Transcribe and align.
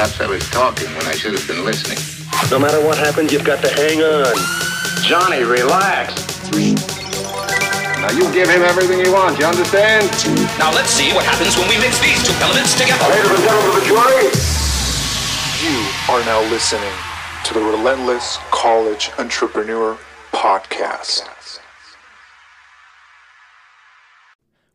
Perhaps 0.00 0.20
I 0.22 0.28
was 0.28 0.48
talking 0.48 0.88
when 0.96 1.04
I 1.04 1.12
should 1.12 1.34
have 1.36 1.46
been 1.46 1.62
listening. 1.62 2.00
No 2.50 2.58
matter 2.58 2.80
what 2.80 2.96
happens, 2.96 3.34
you've 3.34 3.44
got 3.44 3.60
to 3.60 3.68
hang 3.68 4.00
on. 4.00 4.32
Johnny, 5.04 5.44
relax. 5.44 6.16
Now 8.00 8.08
you 8.08 8.24
give 8.32 8.48
him 8.48 8.64
everything 8.64 9.04
he 9.04 9.12
wants, 9.12 9.38
you 9.38 9.44
understand? 9.44 10.08
Now 10.56 10.72
let's 10.72 10.88
see 10.88 11.12
what 11.12 11.26
happens 11.26 11.52
when 11.58 11.68
we 11.68 11.76
mix 11.76 12.00
these 12.00 12.16
two 12.24 12.32
elements 12.40 12.80
together. 12.80 13.04
Ladies 13.12 13.28
and 13.28 13.44
gentlemen 13.44 13.68
of 13.68 13.76
the 13.76 13.84
jury, 13.84 14.32
You 15.60 15.76
are 16.08 16.24
now 16.24 16.40
listening 16.48 16.96
to 17.44 17.52
the 17.52 17.60
Relentless 17.60 18.38
College 18.50 19.10
Entrepreneur 19.18 19.98
Podcast. 20.32 21.28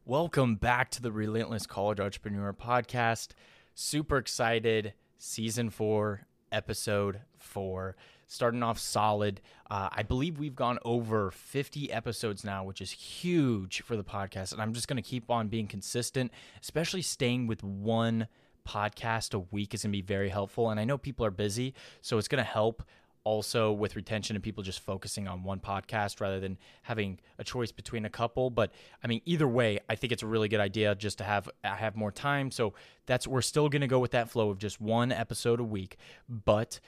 Welcome 0.05 0.57
back 0.57 0.91
to 0.91 1.01
the 1.01 1.11
Relentless 1.11 1.65
College 1.65 1.99
Entrepreneur 1.99 2.53
Podcast. 2.53 3.29
Super 3.73 4.17
excited. 4.17 4.93
Season 5.17 5.69
four, 5.69 6.27
episode 6.51 7.21
four. 7.37 7.95
Starting 8.27 8.63
off 8.63 8.79
solid. 8.79 9.39
Uh, 9.69 9.89
I 9.91 10.01
believe 10.01 10.39
we've 10.39 10.55
gone 10.55 10.79
over 10.83 11.29
50 11.29 11.91
episodes 11.91 12.43
now, 12.43 12.63
which 12.63 12.81
is 12.81 12.91
huge 12.91 13.81
for 13.81 13.95
the 13.95 14.03
podcast. 14.03 14.51
And 14.51 14.61
I'm 14.61 14.73
just 14.73 14.87
going 14.87 15.01
to 15.01 15.07
keep 15.07 15.29
on 15.29 15.47
being 15.47 15.67
consistent, 15.67 16.31
especially 16.61 17.03
staying 17.03 17.45
with 17.45 17.63
one 17.63 18.27
podcast 18.67 19.33
a 19.33 19.39
week 19.39 19.73
is 19.73 19.83
going 19.83 19.91
to 19.91 19.97
be 19.97 20.01
very 20.01 20.29
helpful. 20.29 20.69
And 20.69 20.79
I 20.79 20.85
know 20.85 20.97
people 20.97 21.25
are 21.25 21.31
busy, 21.31 21.73
so 22.01 22.17
it's 22.17 22.27
going 22.27 22.43
to 22.43 22.49
help 22.49 22.83
also 23.25 23.73
with 23.73 23.97
retention 23.97 24.37
and 24.37 24.43
people 24.43 24.63
just 24.63 24.79
focusing 24.79 25.27
on 25.27 25.43
one 25.43 25.59
podcast 25.59 26.21
rather 26.21 26.39
than 26.39 26.57
having 26.83 27.19
a 27.37 27.43
choice 27.43 27.73
between 27.73 28.05
a 28.05 28.09
couple. 28.09 28.49
But 28.49 28.71
i 29.03 29.07
mean 29.07 29.21
either 29.25 29.47
way 29.47 29.79
i 29.89 29.95
think 29.95 30.13
it's 30.13 30.23
a 30.23 30.27
really 30.27 30.47
good 30.47 30.61
idea 30.61 30.95
just 30.95 31.17
to 31.17 31.25
have 31.25 31.49
have 31.63 31.97
more 31.97 32.11
time. 32.11 32.51
So 32.51 32.73
that's 33.05 33.27
we're 33.27 33.41
still 33.41 33.67
going 33.67 33.81
to 33.81 33.87
go 33.87 33.99
with 33.99 34.11
that 34.11 34.29
flow 34.29 34.49
of 34.49 34.57
just 34.57 34.79
one 34.79 35.11
episode 35.11 35.59
a 35.59 35.63
week. 35.63 35.97
But 36.29 36.79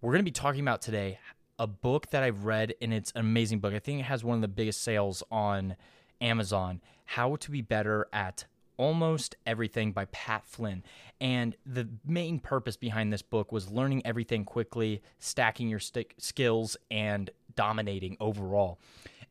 we're 0.00 0.12
going 0.12 0.24
to 0.24 0.30
be 0.30 0.30
talking 0.30 0.60
about 0.60 0.82
today 0.82 1.18
a 1.58 1.66
book 1.66 2.10
that 2.10 2.22
i've 2.22 2.44
read 2.44 2.74
and 2.80 2.92
it's 2.92 3.10
an 3.12 3.20
amazing 3.20 3.58
book. 3.58 3.74
I 3.74 3.78
think 3.78 4.00
it 4.00 4.04
has 4.04 4.22
one 4.22 4.36
of 4.36 4.42
the 4.42 4.48
biggest 4.48 4.82
sales 4.82 5.22
on 5.30 5.74
amazon 6.20 6.80
how 7.06 7.36
to 7.36 7.50
be 7.50 7.62
better 7.62 8.08
at 8.12 8.44
Almost 8.76 9.36
Everything 9.46 9.92
by 9.92 10.06
Pat 10.06 10.46
Flynn. 10.46 10.82
And 11.20 11.56
the 11.64 11.88
main 12.04 12.38
purpose 12.38 12.76
behind 12.76 13.12
this 13.12 13.22
book 13.22 13.52
was 13.52 13.70
learning 13.70 14.02
everything 14.04 14.44
quickly, 14.44 15.02
stacking 15.18 15.68
your 15.68 15.78
stick 15.78 16.14
skills, 16.18 16.76
and 16.90 17.30
dominating 17.54 18.16
overall. 18.20 18.78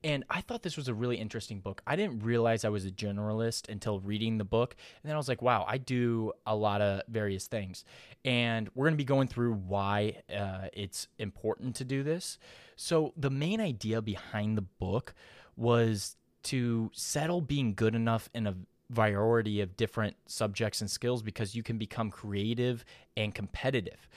And 0.05 0.23
I 0.29 0.41
thought 0.41 0.61
this 0.61 0.77
was 0.77 0.87
a 0.87 0.93
really 0.93 1.17
interesting 1.17 1.61
book. 1.61 1.81
I 1.87 1.95
didn't 1.95 2.19
realize 2.19 2.63
I 2.63 2.69
was 2.69 2.85
a 2.85 2.91
generalist 2.91 3.69
until 3.69 3.99
reading 3.99 4.37
the 4.37 4.43
book. 4.43 4.75
And 5.01 5.09
then 5.09 5.15
I 5.15 5.17
was 5.17 5.27
like, 5.27 5.41
wow, 5.41 5.65
I 5.67 5.79
do 5.79 6.31
a 6.45 6.55
lot 6.55 6.81
of 6.81 7.01
various 7.07 7.47
things. 7.47 7.83
And 8.23 8.69
we're 8.75 8.85
going 8.85 8.93
to 8.93 8.97
be 8.97 9.03
going 9.03 9.27
through 9.27 9.53
why 9.53 10.21
uh, 10.31 10.67
it's 10.73 11.07
important 11.17 11.75
to 11.77 11.85
do 11.85 12.03
this. 12.03 12.37
So, 12.75 13.13
the 13.17 13.31
main 13.31 13.59
idea 13.59 13.99
behind 13.99 14.57
the 14.57 14.61
book 14.61 15.15
was 15.55 16.17
to 16.43 16.91
settle 16.93 17.41
being 17.41 17.73
good 17.73 17.95
enough 17.95 18.29
in 18.35 18.45
a 18.45 18.55
variety 18.89 19.61
of 19.61 19.75
different 19.77 20.15
subjects 20.27 20.81
and 20.81 20.89
skills 20.89 21.23
because 21.23 21.55
you 21.55 21.63
can 21.63 21.77
become 21.77 22.11
creative 22.11 22.85
and 23.17 23.33
competitive. 23.33 24.07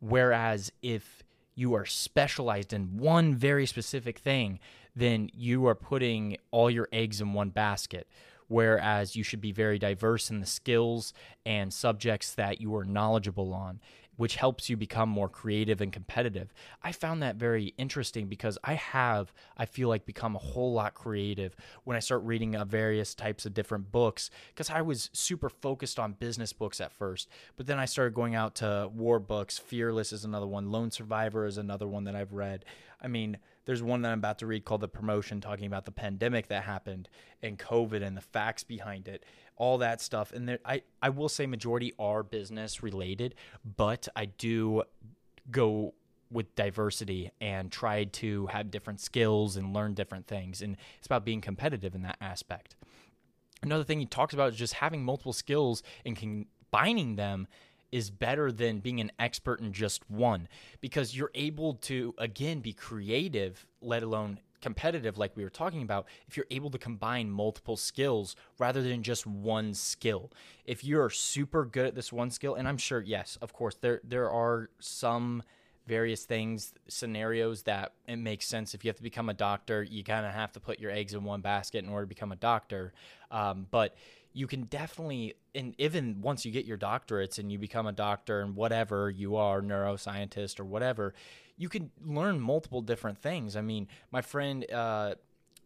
Whereas 0.00 0.72
if 0.82 1.22
you 1.54 1.74
are 1.74 1.86
specialized 1.86 2.72
in 2.72 2.96
one 2.96 3.34
very 3.34 3.66
specific 3.66 4.18
thing, 4.18 4.58
then 4.96 5.30
you 5.34 5.66
are 5.66 5.74
putting 5.74 6.36
all 6.50 6.70
your 6.70 6.88
eggs 6.92 7.20
in 7.20 7.32
one 7.32 7.50
basket. 7.50 8.06
Whereas 8.50 9.14
you 9.14 9.22
should 9.22 9.40
be 9.40 9.52
very 9.52 9.78
diverse 9.78 10.28
in 10.28 10.40
the 10.40 10.46
skills 10.46 11.12
and 11.46 11.72
subjects 11.72 12.34
that 12.34 12.60
you 12.60 12.74
are 12.74 12.84
knowledgeable 12.84 13.54
on 13.54 13.78
which 14.20 14.36
helps 14.36 14.68
you 14.68 14.76
become 14.76 15.08
more 15.08 15.30
creative 15.30 15.80
and 15.80 15.94
competitive. 15.94 16.52
I 16.82 16.92
found 16.92 17.22
that 17.22 17.36
very 17.36 17.72
interesting 17.78 18.26
because 18.26 18.58
I 18.62 18.74
have, 18.74 19.32
I 19.56 19.64
feel 19.64 19.88
like, 19.88 20.04
become 20.04 20.36
a 20.36 20.38
whole 20.38 20.74
lot 20.74 20.92
creative 20.92 21.56
when 21.84 21.96
I 21.96 22.00
start 22.00 22.22
reading 22.24 22.54
uh, 22.54 22.66
various 22.66 23.14
types 23.14 23.46
of 23.46 23.54
different 23.54 23.90
books 23.90 24.28
because 24.48 24.68
I 24.68 24.82
was 24.82 25.08
super 25.14 25.48
focused 25.48 25.98
on 25.98 26.12
business 26.12 26.52
books 26.52 26.82
at 26.82 26.92
first. 26.92 27.30
But 27.56 27.66
then 27.66 27.78
I 27.78 27.86
started 27.86 28.12
going 28.12 28.34
out 28.34 28.56
to 28.56 28.90
war 28.94 29.20
books. 29.20 29.56
Fearless 29.56 30.12
is 30.12 30.26
another 30.26 30.46
one, 30.46 30.70
Lone 30.70 30.90
Survivor 30.90 31.46
is 31.46 31.56
another 31.56 31.88
one 31.88 32.04
that 32.04 32.14
I've 32.14 32.34
read. 32.34 32.66
I 33.00 33.08
mean, 33.08 33.38
there's 33.64 33.82
one 33.82 34.02
that 34.02 34.12
I'm 34.12 34.18
about 34.18 34.38
to 34.38 34.46
read 34.46 34.64
called 34.64 34.80
The 34.80 34.88
Premonition, 34.88 35.40
talking 35.40 35.66
about 35.66 35.84
the 35.84 35.92
pandemic 35.92 36.48
that 36.48 36.64
happened 36.64 37.08
and 37.42 37.58
COVID 37.58 38.02
and 38.02 38.16
the 38.16 38.22
facts 38.22 38.64
behind 38.64 39.08
it 39.08 39.24
all 39.60 39.76
that 39.78 40.00
stuff. 40.00 40.32
And 40.32 40.48
there, 40.48 40.58
I, 40.64 40.80
I 41.02 41.10
will 41.10 41.28
say 41.28 41.46
majority 41.46 41.92
are 41.98 42.22
business 42.22 42.82
related, 42.82 43.34
but 43.76 44.08
I 44.16 44.24
do 44.24 44.84
go 45.50 45.92
with 46.30 46.54
diversity 46.54 47.30
and 47.42 47.70
try 47.70 48.04
to 48.04 48.46
have 48.46 48.70
different 48.70 49.00
skills 49.00 49.58
and 49.58 49.74
learn 49.74 49.92
different 49.92 50.26
things. 50.26 50.62
And 50.62 50.78
it's 50.96 51.06
about 51.06 51.26
being 51.26 51.42
competitive 51.42 51.94
in 51.94 52.02
that 52.02 52.16
aspect. 52.22 52.74
Another 53.62 53.84
thing 53.84 54.00
he 54.00 54.06
talks 54.06 54.32
about 54.32 54.52
is 54.52 54.58
just 54.58 54.74
having 54.74 55.04
multiple 55.04 55.34
skills 55.34 55.82
and 56.06 56.16
combining 56.16 57.16
them 57.16 57.46
is 57.92 58.10
better 58.10 58.52
than 58.52 58.78
being 58.78 59.00
an 59.00 59.10
expert 59.18 59.60
in 59.60 59.72
just 59.72 60.08
one 60.10 60.48
because 60.80 61.16
you're 61.16 61.30
able 61.34 61.74
to 61.74 62.14
again 62.18 62.60
be 62.60 62.72
creative 62.72 63.66
let 63.80 64.02
alone 64.02 64.38
competitive 64.60 65.18
like 65.18 65.36
we 65.36 65.44
were 65.44 65.50
talking 65.50 65.82
about 65.82 66.06
if 66.28 66.36
you're 66.36 66.46
able 66.50 66.70
to 66.70 66.78
combine 66.78 67.30
multiple 67.30 67.76
skills 67.76 68.36
rather 68.58 68.82
than 68.82 69.02
just 69.02 69.26
one 69.26 69.74
skill. 69.74 70.30
If 70.64 70.84
you're 70.84 71.10
super 71.10 71.64
good 71.64 71.86
at 71.86 71.94
this 71.94 72.12
one 72.12 72.30
skill 72.30 72.54
and 72.54 72.68
i'm 72.68 72.78
sure 72.78 73.00
yes 73.00 73.38
of 73.40 73.52
course 73.52 73.76
there 73.80 74.00
there 74.04 74.30
are 74.30 74.70
some 74.78 75.42
various 75.86 76.24
things 76.24 76.72
scenarios 76.88 77.62
that 77.62 77.94
it 78.06 78.16
makes 78.16 78.46
sense. 78.46 78.74
If 78.74 78.84
you 78.84 78.90
have 78.90 78.96
to 78.96 79.02
become 79.02 79.28
a 79.28 79.34
doctor 79.34 79.82
you 79.82 80.04
kind 80.04 80.26
of 80.26 80.32
have 80.32 80.52
to 80.52 80.60
put 80.60 80.78
your 80.78 80.90
eggs 80.90 81.14
in 81.14 81.24
one 81.24 81.40
basket 81.40 81.84
in 81.84 81.90
order 81.90 82.04
to 82.04 82.08
become 82.08 82.32
a 82.32 82.36
doctor. 82.36 82.92
Um, 83.30 83.66
but 83.70 83.96
you 84.32 84.46
can 84.46 84.62
definitely 84.64 85.34
and 85.54 85.74
even 85.78 86.20
once 86.20 86.44
you 86.44 86.52
get 86.52 86.64
your 86.64 86.78
doctorates 86.78 87.38
and 87.38 87.50
you 87.50 87.58
become 87.58 87.86
a 87.86 87.92
doctor 87.92 88.40
and 88.40 88.54
whatever 88.54 89.10
you 89.10 89.36
are 89.36 89.60
neuroscientist 89.60 90.60
or 90.60 90.64
whatever 90.64 91.14
you 91.60 91.68
can 91.68 91.90
learn 92.02 92.40
multiple 92.40 92.80
different 92.80 93.18
things. 93.18 93.54
I 93.54 93.60
mean, 93.60 93.86
my 94.10 94.22
friend, 94.22 94.64
uh, 94.72 95.16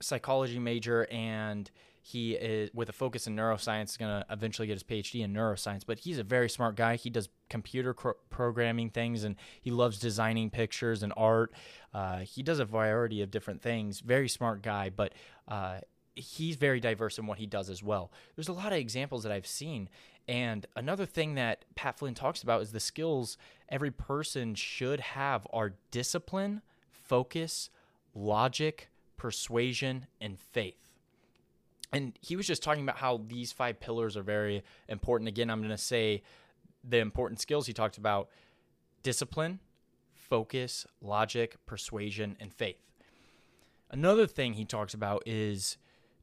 psychology 0.00 0.58
major, 0.58 1.06
and 1.08 1.70
he 2.02 2.32
is 2.32 2.68
with 2.74 2.88
a 2.88 2.92
focus 2.92 3.28
in 3.28 3.36
neuroscience, 3.36 3.90
is 3.90 3.96
going 3.96 4.10
to 4.10 4.26
eventually 4.28 4.66
get 4.66 4.74
his 4.74 4.82
PhD 4.82 5.22
in 5.22 5.32
neuroscience. 5.32 5.82
But 5.86 6.00
he's 6.00 6.18
a 6.18 6.24
very 6.24 6.50
smart 6.50 6.74
guy. 6.74 6.96
He 6.96 7.10
does 7.10 7.28
computer 7.48 7.94
cr- 7.94 8.18
programming 8.28 8.90
things, 8.90 9.22
and 9.22 9.36
he 9.62 9.70
loves 9.70 10.00
designing 10.00 10.50
pictures 10.50 11.04
and 11.04 11.12
art. 11.16 11.54
Uh, 11.94 12.18
he 12.18 12.42
does 12.42 12.58
a 12.58 12.64
variety 12.64 13.22
of 13.22 13.30
different 13.30 13.62
things. 13.62 14.00
Very 14.00 14.28
smart 14.28 14.62
guy, 14.62 14.90
but. 14.90 15.14
Uh, 15.46 15.78
he's 16.14 16.56
very 16.56 16.80
diverse 16.80 17.18
in 17.18 17.26
what 17.26 17.38
he 17.38 17.46
does 17.46 17.70
as 17.70 17.82
well. 17.82 18.10
There's 18.36 18.48
a 18.48 18.52
lot 18.52 18.72
of 18.72 18.78
examples 18.78 19.22
that 19.22 19.32
I've 19.32 19.46
seen, 19.46 19.88
and 20.28 20.66
another 20.76 21.06
thing 21.06 21.34
that 21.34 21.64
Pat 21.74 21.98
Flynn 21.98 22.14
talks 22.14 22.42
about 22.42 22.62
is 22.62 22.72
the 22.72 22.80
skills 22.80 23.36
every 23.68 23.90
person 23.90 24.54
should 24.54 25.00
have 25.00 25.46
are 25.52 25.74
discipline, 25.90 26.62
focus, 26.90 27.70
logic, 28.14 28.88
persuasion, 29.16 30.06
and 30.20 30.38
faith. 30.38 30.76
And 31.92 32.18
he 32.20 32.36
was 32.36 32.46
just 32.46 32.62
talking 32.62 32.82
about 32.82 32.96
how 32.96 33.20
these 33.28 33.52
five 33.52 33.78
pillars 33.78 34.16
are 34.16 34.22
very 34.22 34.64
important. 34.88 35.28
Again, 35.28 35.50
I'm 35.50 35.60
going 35.60 35.70
to 35.70 35.78
say 35.78 36.22
the 36.82 36.98
important 36.98 37.40
skills 37.40 37.66
he 37.66 37.72
talked 37.72 37.98
about 37.98 38.28
discipline, 39.02 39.60
focus, 40.12 40.86
logic, 41.00 41.56
persuasion, 41.66 42.36
and 42.40 42.52
faith. 42.52 42.78
Another 43.90 44.26
thing 44.26 44.54
he 44.54 44.64
talks 44.64 44.94
about 44.94 45.22
is 45.24 45.76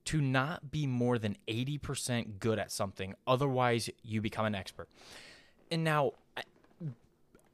to 0.05 0.21
not 0.21 0.71
be 0.71 0.87
more 0.87 1.17
than 1.17 1.37
80% 1.47 2.39
good 2.39 2.59
at 2.59 2.71
something. 2.71 3.15
Otherwise, 3.27 3.89
you 4.03 4.21
become 4.21 4.45
an 4.45 4.55
expert. 4.55 4.87
And 5.69 5.83
now, 5.83 6.13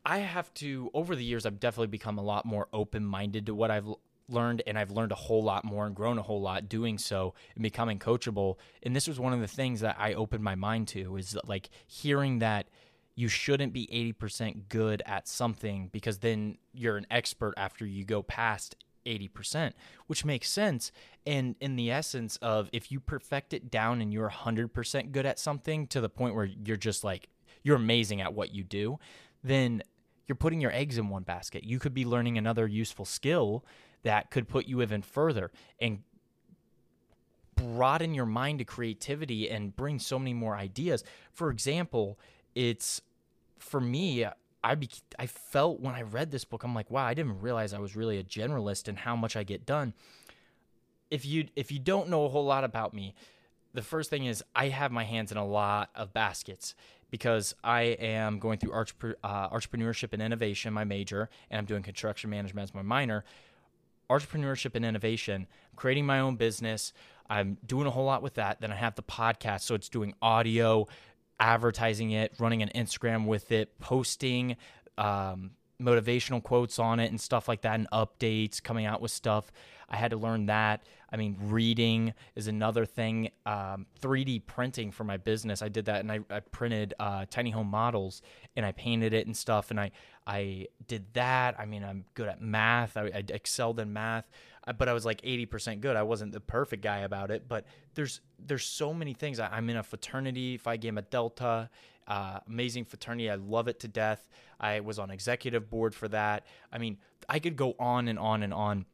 I 0.05 0.19
have 0.19 0.53
to, 0.55 0.89
over 0.93 1.15
the 1.15 1.23
years, 1.23 1.45
I've 1.45 1.59
definitely 1.59 1.87
become 1.87 2.17
a 2.17 2.23
lot 2.23 2.45
more 2.45 2.67
open 2.71 3.05
minded 3.05 3.45
to 3.47 3.55
what 3.55 3.71
I've 3.71 3.87
learned, 4.29 4.63
and 4.65 4.77
I've 4.77 4.91
learned 4.91 5.11
a 5.11 5.15
whole 5.15 5.43
lot 5.43 5.65
more 5.65 5.85
and 5.85 5.95
grown 5.95 6.17
a 6.17 6.21
whole 6.21 6.41
lot 6.41 6.69
doing 6.69 6.97
so 6.97 7.33
and 7.55 7.63
becoming 7.63 7.99
coachable. 7.99 8.55
And 8.83 8.95
this 8.95 9.07
was 9.07 9.19
one 9.19 9.33
of 9.33 9.41
the 9.41 9.47
things 9.47 9.81
that 9.81 9.97
I 9.99 10.13
opened 10.13 10.43
my 10.43 10.55
mind 10.55 10.87
to 10.89 11.17
is 11.17 11.37
like 11.45 11.69
hearing 11.85 12.39
that 12.39 12.67
you 13.15 13.27
shouldn't 13.27 13.73
be 13.73 14.15
80% 14.19 14.69
good 14.69 15.01
at 15.05 15.27
something 15.27 15.89
because 15.91 16.19
then 16.19 16.57
you're 16.71 16.97
an 16.97 17.07
expert 17.09 17.53
after 17.57 17.85
you 17.85 18.05
go 18.05 18.21
past 18.21 18.75
80%, 19.07 19.73
which 20.07 20.25
makes 20.25 20.49
sense. 20.49 20.91
And 21.25 21.55
in 21.59 21.75
the 21.75 21.89
essence 21.89 22.37
of 22.41 22.69
if 22.73 22.91
you 22.91 22.99
perfect 22.99 23.53
it 23.53 23.71
down 23.71 24.01
and 24.01 24.13
you're 24.13 24.29
100% 24.29 25.11
good 25.11 25.25
at 25.25 25.39
something 25.39 25.87
to 25.87 26.01
the 26.01 26.09
point 26.09 26.35
where 26.35 26.45
you're 26.45 26.77
just 26.77 27.03
like, 27.03 27.29
you're 27.63 27.75
amazing 27.75 28.21
at 28.21 28.33
what 28.33 28.53
you 28.53 28.63
do, 28.63 28.99
then 29.43 29.81
you're 30.27 30.35
putting 30.35 30.61
your 30.61 30.71
eggs 30.71 30.97
in 30.97 31.09
one 31.09 31.23
basket. 31.23 31.63
You 31.63 31.79
could 31.79 31.93
be 31.93 32.05
learning 32.05 32.37
another 32.37 32.67
useful 32.67 33.05
skill 33.05 33.65
that 34.03 34.29
could 34.29 34.47
put 34.47 34.67
you 34.67 34.81
even 34.81 35.01
further 35.01 35.51
and 35.81 36.03
broaden 37.55 38.13
your 38.13 38.25
mind 38.25 38.59
to 38.59 38.65
creativity 38.65 39.49
and 39.49 39.75
bring 39.75 39.99
so 39.99 40.19
many 40.19 40.33
more 40.33 40.55
ideas. 40.55 41.03
For 41.31 41.49
example, 41.49 42.19
it's 42.55 43.01
for 43.57 43.81
me, 43.81 44.25
I 44.67 44.75
be, 44.75 44.89
I 45.17 45.27
felt 45.27 45.79
when 45.79 45.95
I 45.95 46.01
read 46.01 46.31
this 46.31 46.43
book, 46.43 46.63
I'm 46.63 46.75
like, 46.75 46.91
wow, 46.91 47.05
I 47.05 47.13
didn't 47.13 47.39
realize 47.39 47.73
I 47.73 47.79
was 47.79 47.95
really 47.95 48.17
a 48.19 48.23
generalist 48.23 48.89
and 48.89 48.97
how 48.97 49.15
much 49.15 49.37
I 49.37 49.43
get 49.43 49.65
done. 49.65 49.93
If 51.09 51.25
you 51.25 51.47
if 51.55 51.71
you 51.71 51.79
don't 51.79 52.09
know 52.09 52.25
a 52.25 52.29
whole 52.29 52.43
lot 52.43 52.65
about 52.65 52.93
me, 52.93 53.15
the 53.73 53.81
first 53.81 54.09
thing 54.09 54.25
is 54.25 54.43
I 54.53 54.67
have 54.67 54.91
my 54.91 55.05
hands 55.05 55.31
in 55.31 55.37
a 55.37 55.45
lot 55.45 55.89
of 55.95 56.13
baskets 56.13 56.75
because 57.09 57.55
I 57.63 57.81
am 57.81 58.39
going 58.39 58.59
through 58.59 58.73
uh, 59.23 59.49
entrepreneurship 59.49 60.11
and 60.11 60.21
innovation, 60.21 60.73
my 60.73 60.83
major, 60.83 61.29
and 61.49 61.59
I'm 61.59 61.65
doing 61.65 61.81
construction 61.81 62.29
management 62.29 62.69
as 62.69 62.75
my 62.75 62.81
minor. 62.81 63.23
Entrepreneurship 64.09 64.75
and 64.75 64.83
innovation, 64.83 65.47
creating 65.77 66.05
my 66.05 66.19
own 66.19 66.35
business. 66.35 66.91
I'm 67.29 67.57
doing 67.65 67.87
a 67.87 67.91
whole 67.91 68.05
lot 68.05 68.21
with 68.21 68.33
that. 68.33 68.59
Then 68.59 68.71
I 68.71 68.75
have 68.75 68.95
the 68.95 69.03
podcast, 69.03 69.61
so 69.61 69.75
it's 69.75 69.89
doing 69.89 70.13
audio, 70.21 70.87
advertising 71.39 72.11
it, 72.11 72.33
running 72.39 72.61
an 72.61 72.71
Instagram 72.75 73.25
with 73.25 73.51
it, 73.51 73.79
posting 73.79 74.55
um, 74.97 75.51
motivational 75.81 76.41
quotes 76.41 76.79
on 76.79 76.99
it 76.99 77.09
and 77.09 77.19
stuff 77.19 77.47
like 77.47 77.61
that, 77.61 77.75
and 77.75 77.87
updates, 77.91 78.61
coming 78.61 78.85
out 78.85 79.01
with 79.01 79.11
stuff. 79.11 79.51
I 79.89 79.97
had 79.97 80.11
to 80.11 80.17
learn 80.17 80.47
that. 80.47 80.83
I 81.11 81.15
mean, 81.15 81.37
reading 81.39 82.13
is 82.35 82.47
another 82.47 82.85
thing. 82.85 83.29
Um, 83.45 83.85
3D 84.01 84.45
printing 84.45 84.91
for 84.91 85.03
my 85.05 85.17
business. 85.17 85.61
I 85.61 85.69
did 85.69 85.85
that 85.85 86.01
and 86.01 86.11
I, 86.11 86.19
I 86.29 86.41
printed 86.41 86.93
uh, 86.99 87.25
tiny 87.29 87.51
home 87.51 87.69
models 87.69 88.21
and 88.55 88.65
I 88.65 88.73
painted 88.73 89.13
it 89.13 89.25
and 89.25 89.35
stuff. 89.35 89.71
And 89.71 89.79
I, 89.79 89.91
I 90.25 90.67
did 90.87 91.05
that. 91.13 91.57
I 91.57 91.65
mean, 91.65 91.83
I'm 91.83 92.03
good 92.13 92.27
at 92.27 92.41
math. 92.41 92.97
I, 92.97 93.03
I 93.03 93.23
excelled 93.29 93.79
in 93.79 93.93
math, 93.93 94.29
but 94.73 94.89
I 94.89 94.93
was 94.93 95.05
like 95.05 95.21
80% 95.21 95.81
good. 95.81 95.95
I 95.95 96.03
wasn't 96.03 96.31
the 96.31 96.39
perfect 96.39 96.83
guy 96.83 96.99
about 96.99 97.31
it, 97.31 97.47
but 97.47 97.65
there's, 97.93 98.21
there's 98.39 98.65
so 98.65 98.93
many 98.93 99.13
things. 99.13 99.39
I, 99.39 99.57
am 99.57 99.69
in 99.69 99.77
a 99.77 99.83
fraternity, 99.83 100.57
Phi 100.57 100.77
Gamma 100.77 101.03
Delta, 101.03 101.69
uh, 102.07 102.39
amazing 102.47 102.85
fraternity. 102.85 103.29
I 103.29 103.35
love 103.35 103.67
it 103.67 103.79
to 103.81 103.87
death. 103.87 104.27
I 104.59 104.79
was 104.79 104.99
on 104.99 105.11
executive 105.11 105.69
board 105.69 105.93
for 105.93 106.07
that. 106.09 106.45
I 106.71 106.77
mean, 106.77 106.97
I 107.29 107.39
could 107.39 107.55
go 107.55 107.75
on 107.79 108.07
and 108.07 108.17
on 108.17 108.43
and 108.43 108.53
on 108.53 108.85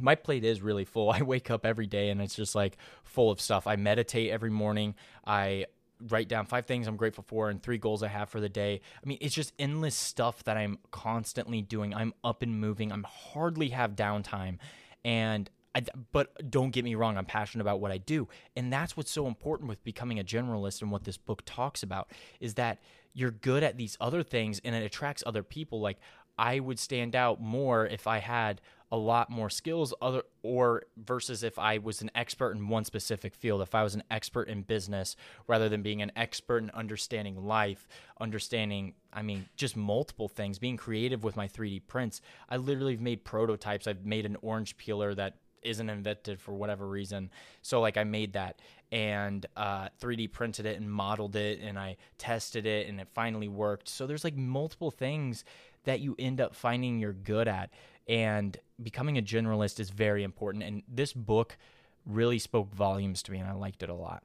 my 0.00 0.14
plate 0.14 0.44
is 0.44 0.62
really 0.62 0.84
full. 0.84 1.10
I 1.12 1.22
wake 1.22 1.50
up 1.50 1.64
every 1.64 1.86
day 1.86 2.10
and 2.10 2.20
it's 2.20 2.34
just 2.34 2.54
like 2.54 2.76
full 3.04 3.30
of 3.30 3.40
stuff. 3.40 3.66
I 3.66 3.76
meditate 3.76 4.30
every 4.30 4.50
morning. 4.50 4.94
I 5.26 5.66
write 6.10 6.28
down 6.28 6.44
five 6.46 6.66
things 6.66 6.86
I'm 6.86 6.96
grateful 6.96 7.24
for 7.26 7.48
and 7.48 7.62
three 7.62 7.78
goals 7.78 8.02
I 8.02 8.08
have 8.08 8.28
for 8.28 8.40
the 8.40 8.48
day. 8.48 8.80
I 9.02 9.06
mean, 9.06 9.18
it's 9.20 9.34
just 9.34 9.52
endless 9.58 9.94
stuff 9.94 10.44
that 10.44 10.56
I'm 10.56 10.78
constantly 10.90 11.62
doing. 11.62 11.94
I'm 11.94 12.12
up 12.22 12.42
and 12.42 12.60
moving. 12.60 12.92
I'm 12.92 13.04
hardly 13.04 13.70
have 13.70 13.96
downtime. 13.96 14.58
And 15.06 15.48
I, 15.72 15.84
but 16.10 16.50
don't 16.50 16.70
get 16.70 16.84
me 16.84 16.96
wrong, 16.96 17.16
I'm 17.16 17.26
passionate 17.26 17.62
about 17.62 17.80
what 17.80 17.92
I 17.92 17.98
do. 17.98 18.26
And 18.56 18.72
that's 18.72 18.96
what's 18.96 19.10
so 19.10 19.28
important 19.28 19.68
with 19.68 19.84
becoming 19.84 20.18
a 20.18 20.24
generalist 20.24 20.82
and 20.82 20.90
what 20.90 21.04
this 21.04 21.16
book 21.16 21.42
talks 21.46 21.84
about 21.84 22.10
is 22.40 22.54
that 22.54 22.78
you're 23.14 23.30
good 23.30 23.62
at 23.62 23.76
these 23.76 23.96
other 24.00 24.24
things 24.24 24.60
and 24.64 24.74
it 24.74 24.82
attracts 24.82 25.22
other 25.24 25.44
people. 25.44 25.80
Like 25.80 25.98
I 26.36 26.58
would 26.58 26.80
stand 26.80 27.14
out 27.14 27.40
more 27.40 27.86
if 27.86 28.08
I 28.08 28.18
had 28.18 28.60
a 28.92 28.96
lot 28.96 29.30
more 29.30 29.50
skills 29.50 29.92
other 30.00 30.22
or 30.42 30.84
versus 30.96 31.42
if 31.42 31.58
I 31.58 31.78
was 31.78 32.02
an 32.02 32.10
expert 32.14 32.52
in 32.52 32.68
one 32.68 32.84
specific 32.84 33.34
field. 33.34 33.60
If 33.60 33.74
I 33.74 33.82
was 33.82 33.94
an 33.94 34.04
expert 34.10 34.48
in 34.48 34.62
business 34.62 35.16
rather 35.46 35.68
than 35.68 35.82
being 35.82 36.02
an 36.02 36.12
expert 36.14 36.58
in 36.58 36.70
understanding 36.70 37.44
life 37.44 37.88
understanding 38.20 38.94
I 39.12 39.22
mean 39.22 39.46
just 39.56 39.76
multiple 39.76 40.28
things 40.28 40.58
being 40.58 40.76
creative 40.76 41.24
with 41.24 41.36
my 41.36 41.48
3D 41.48 41.82
prints. 41.88 42.20
I 42.48 42.58
literally 42.58 42.92
have 42.92 43.00
made 43.00 43.24
prototypes. 43.24 43.86
I've 43.86 44.06
made 44.06 44.26
an 44.26 44.36
orange 44.40 44.76
peeler 44.76 45.14
that 45.14 45.34
isn't 45.62 45.90
invented 45.90 46.40
for 46.40 46.54
whatever 46.54 46.86
reason. 46.86 47.30
So 47.62 47.80
like 47.80 47.96
I 47.96 48.04
made 48.04 48.34
that 48.34 48.60
and 48.92 49.44
uh, 49.56 49.88
3D 50.00 50.30
printed 50.30 50.64
it 50.64 50.80
and 50.80 50.90
modeled 50.90 51.34
it 51.34 51.60
and 51.60 51.78
I 51.78 51.96
tested 52.18 52.66
it 52.66 52.88
and 52.88 53.00
it 53.00 53.08
finally 53.14 53.48
worked. 53.48 53.88
So 53.88 54.06
there's 54.06 54.24
like 54.24 54.36
multiple 54.36 54.92
things 54.92 55.44
that 55.84 56.00
you 56.00 56.14
end 56.18 56.40
up 56.40 56.54
finding 56.54 56.98
you're 56.98 57.12
good 57.12 57.48
at 57.48 57.70
and 58.08 58.56
becoming 58.82 59.18
a 59.18 59.22
generalist 59.22 59.80
is 59.80 59.90
very 59.90 60.22
important. 60.22 60.64
And 60.64 60.82
this 60.88 61.12
book 61.12 61.56
really 62.04 62.38
spoke 62.38 62.72
volumes 62.72 63.22
to 63.24 63.32
me, 63.32 63.38
and 63.38 63.48
I 63.48 63.52
liked 63.52 63.82
it 63.82 63.88
a 63.88 63.94
lot. 63.94 64.22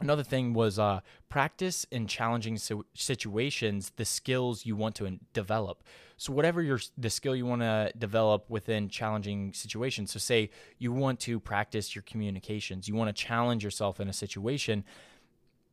Another 0.00 0.22
thing 0.22 0.54
was 0.54 0.78
uh, 0.78 1.00
practice 1.28 1.84
in 1.90 2.06
challenging 2.06 2.58
situations 2.94 3.92
the 3.96 4.04
skills 4.06 4.64
you 4.64 4.74
want 4.74 4.94
to 4.94 5.18
develop. 5.34 5.84
So 6.16 6.32
whatever 6.32 6.62
your 6.62 6.80
the 6.96 7.10
skill 7.10 7.36
you 7.36 7.44
want 7.44 7.60
to 7.60 7.92
develop 7.98 8.48
within 8.48 8.88
challenging 8.88 9.52
situations. 9.52 10.10
So 10.12 10.18
say 10.18 10.50
you 10.78 10.92
want 10.92 11.20
to 11.20 11.38
practice 11.38 11.94
your 11.94 12.02
communications, 12.02 12.88
you 12.88 12.94
want 12.94 13.14
to 13.14 13.22
challenge 13.22 13.62
yourself 13.62 14.00
in 14.00 14.08
a 14.08 14.12
situation. 14.12 14.84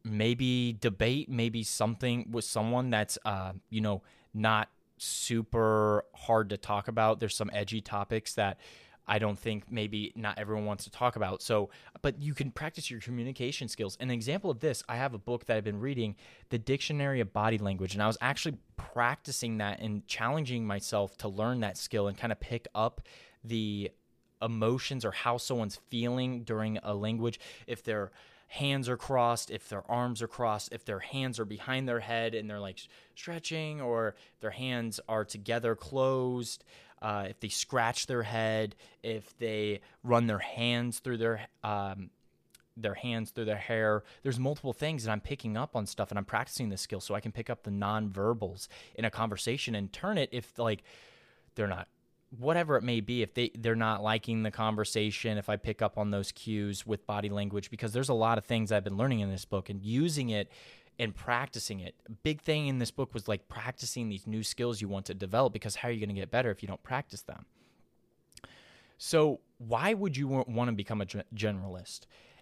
Maybe 0.04 0.78
debate, 0.80 1.30
maybe 1.30 1.64
something 1.64 2.28
with 2.30 2.44
someone 2.44 2.90
that's 2.90 3.18
uh, 3.24 3.54
you 3.70 3.80
know 3.80 4.04
not 4.34 4.70
super 4.98 6.06
hard 6.14 6.50
to 6.50 6.58
talk 6.58 6.88
about. 6.88 7.20
There's 7.20 7.36
some 7.36 7.50
edgy 7.54 7.82
topics 7.82 8.34
that 8.36 8.60
I 9.08 9.20
don't 9.20 9.40
think 9.40 9.72
maybe 9.72 10.12
not 10.16 10.38
everyone 10.38 10.66
wants 10.66 10.84
to 10.84 10.92
talk 10.92 11.16
about. 11.16 11.42
So, 11.42 11.70
but 12.02 12.22
you 12.22 12.34
can 12.34 12.52
practice 12.52 12.92
your 12.92 13.00
communication 13.00 13.70
skills. 13.70 13.98
An 14.02 14.12
example 14.12 14.52
of 14.52 14.60
this, 14.60 14.84
I 14.90 14.98
have 14.98 15.14
a 15.14 15.18
book 15.18 15.46
that 15.46 15.56
I've 15.56 15.64
been 15.64 15.80
reading, 15.80 16.16
The 16.50 16.58
Dictionary 16.58 17.22
of 17.22 17.32
Body 17.32 17.58
Language, 17.58 17.94
and 17.94 18.04
I 18.04 18.08
was 18.08 18.18
actually 18.20 18.58
practicing 18.76 19.60
that 19.60 19.80
and 19.80 20.06
challenging 20.08 20.68
myself 20.68 21.18
to 21.20 21.30
learn 21.30 21.62
that 21.62 21.78
skill 21.78 22.08
and 22.08 22.18
kind 22.18 22.34
of 22.34 22.40
pick 22.40 22.68
up 22.76 23.02
the 23.44 23.92
emotions 24.42 25.06
or 25.06 25.12
how 25.12 25.38
someone's 25.38 25.80
feeling 25.90 26.44
during 26.44 26.78
a 26.84 26.94
language. 26.94 27.40
If 27.66 27.84
they're 27.84 28.12
hands 28.48 28.88
are 28.90 28.98
crossed, 28.98 29.52
if 29.52 29.70
their 29.70 29.90
arms 29.90 30.22
are 30.22 30.28
crossed, 30.28 30.72
if 30.72 30.86
their 30.86 31.00
hands 31.00 31.40
are 31.40 31.46
behind 31.46 31.88
their 31.88 32.00
head 32.00 32.34
and 32.34 32.50
they're 32.50 32.60
like 32.60 32.80
stretching, 33.16 33.82
or 33.82 34.16
their 34.40 34.52
hands 34.52 35.00
are 35.08 35.26
together 35.26 35.76
closed, 35.76 36.64
uh, 37.02 37.26
if 37.30 37.40
they 37.40 37.50
scratch 37.50 38.08
their 38.08 38.24
head, 38.24 38.76
if 39.04 39.38
they 39.38 39.82
run 40.04 40.28
their 40.28 40.40
hands 40.40 41.00
through 41.00 41.18
their 41.18 41.48
um, 41.64 42.10
their 42.80 42.94
hands 42.94 43.32
through 43.32 43.46
their 43.46 43.58
hair. 43.58 44.04
There's 44.22 44.40
multiple 44.40 44.74
things, 44.74 45.04
and 45.04 45.12
I'm 45.12 45.20
picking 45.20 45.58
up 45.58 45.76
on 45.76 45.88
stuff, 45.88 46.12
and 46.12 46.18
I'm 46.18 46.26
practicing 46.26 46.70
this 46.70 46.82
skill 46.82 47.02
so 47.02 47.16
I 47.16 47.20
can 47.20 47.32
pick 47.32 47.50
up 47.50 47.64
the 47.64 47.72
nonverbals 47.72 48.68
in 48.96 49.04
a 49.04 49.10
conversation 49.10 49.74
and 49.74 49.92
turn 49.92 50.18
it 50.18 50.30
if 50.32 50.58
like 50.60 50.84
they're 51.56 51.68
not 51.68 51.88
whatever 52.30 52.76
it 52.76 52.84
may 52.84 53.00
be 53.00 53.22
if 53.22 53.34
they 53.34 53.52
they're 53.58 53.76
not 53.76 54.04
liking 54.04 54.44
the 54.44 54.52
conversation 54.52 55.38
if 55.38 55.48
i 55.48 55.56
pick 55.56 55.82
up 55.82 55.98
on 55.98 56.12
those 56.12 56.34
cues 56.34 56.86
with 56.86 57.08
body 57.08 57.30
language 57.30 57.72
because 57.72 57.94
there's 57.94 58.10
a 58.10 58.14
lot 58.14 58.38
of 58.38 58.44
things 58.44 58.72
i've 58.72 58.84
been 58.84 58.98
learning 58.98 59.22
in 59.22 59.32
this 59.32 59.46
book 59.46 59.70
and 59.70 59.82
using 59.82 60.30
it 60.30 60.52
and 61.00 61.16
practicing 61.16 61.80
it. 61.80 61.96
A 62.08 62.12
big 62.12 62.42
thing 62.42 62.68
in 62.68 62.80
this 62.80 62.92
book 62.92 63.14
was 63.14 63.28
like 63.28 63.48
practicing 63.48 64.10
these 64.10 64.26
new 64.26 64.44
skills 64.44 64.82
you 64.82 64.88
want 64.88 65.06
to 65.08 65.14
develop 65.14 65.54
because 65.54 65.76
how 65.76 65.90
are 65.90 65.92
you 65.92 66.00
going 66.00 66.14
to 66.14 66.20
get 66.20 66.32
better 66.32 66.50
if 66.50 66.62
you 66.62 66.68
don't 66.68 66.84
practice 66.84 67.22
them? 67.22 67.46
So 68.98 69.42
why 69.60 69.94
would 69.94 70.18
you 70.18 70.28
want 70.28 70.70
to 70.70 70.72
become 70.72 71.02
a 71.02 71.06
generalist? 71.06 72.02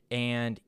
And 0.09 0.59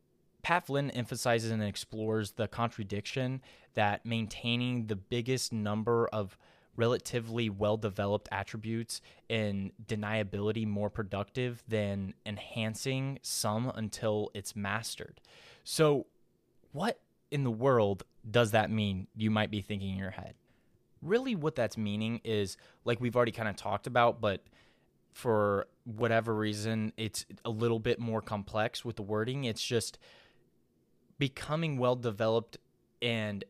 Pat 0.42 0.68
Flynn 0.68 0.92
emphasizes 0.92 1.51
and 1.51 1.63
explores 1.63 2.32
the 2.32 2.48
contradiction 2.48 3.42
that 3.75 4.06
maintaining 4.06 4.88
the 4.88 4.96
biggest 4.96 5.53
number 5.53 6.08
of 6.08 6.38
relatively 6.77 7.50
well 7.50 7.75
developed 7.75 8.29
attributes 8.31 9.01
and 9.29 9.72
deniability 9.86 10.65
more 10.65 10.89
productive 10.89 11.63
than 11.67 12.13
enhancing 12.25 13.19
some 13.22 13.72
until 13.75 14.31
it's 14.34 14.55
mastered. 14.55 15.19
So, 15.63 16.05
what 16.72 17.00
in 17.31 17.43
the 17.43 17.51
world 17.51 18.03
does 18.29 18.51
that 18.51 18.72
mean? 18.72 19.07
You 19.15 19.31
might 19.31 19.51
be 19.51 19.62
thinking 19.62 19.89
in 19.89 19.98
your 19.98 20.12
head. 20.12 20.36
Really, 21.01 21.36
what 21.36 21.55
that's 21.55 21.77
meaning 21.77 22.22
is 22.24 22.57
like 22.86 23.01
we've 23.01 23.15
already 23.15 23.31
kind 23.31 23.50
of 23.50 23.55
talked 23.55 23.88
about, 23.88 24.22
but 24.22 24.43
for 25.13 25.67
whatever 25.84 26.34
reason, 26.34 26.93
it's 26.96 27.25
a 27.43 27.50
little 27.50 27.79
bit 27.79 28.00
more 28.00 28.22
complex 28.22 28.86
with 28.86 28.96
the 28.96 29.01
wording. 29.01 29.46
It's 29.46 29.63
just 29.63 29.98
becoming 31.17 31.77
well 31.77 31.96
developed 31.96 32.57
and 33.01 33.43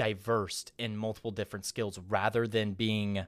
diverse 0.00 0.64
in 0.78 0.96
multiple 0.96 1.30
different 1.30 1.66
skills 1.66 2.00
rather 2.08 2.46
than 2.46 2.72
being 2.72 3.26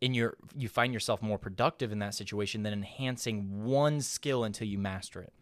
in 0.00 0.14
your 0.14 0.34
you 0.56 0.68
find 0.68 0.92
yourself 0.92 1.22
more 1.22 1.38
productive 1.38 1.92
in 1.92 2.00
that 2.00 2.12
situation 2.12 2.64
than 2.64 2.72
enhancing 2.72 3.64
one 3.64 4.00
skill 4.00 4.42
until 4.42 4.66
you 4.66 4.78
master 4.78 5.22
it. 5.22 5.32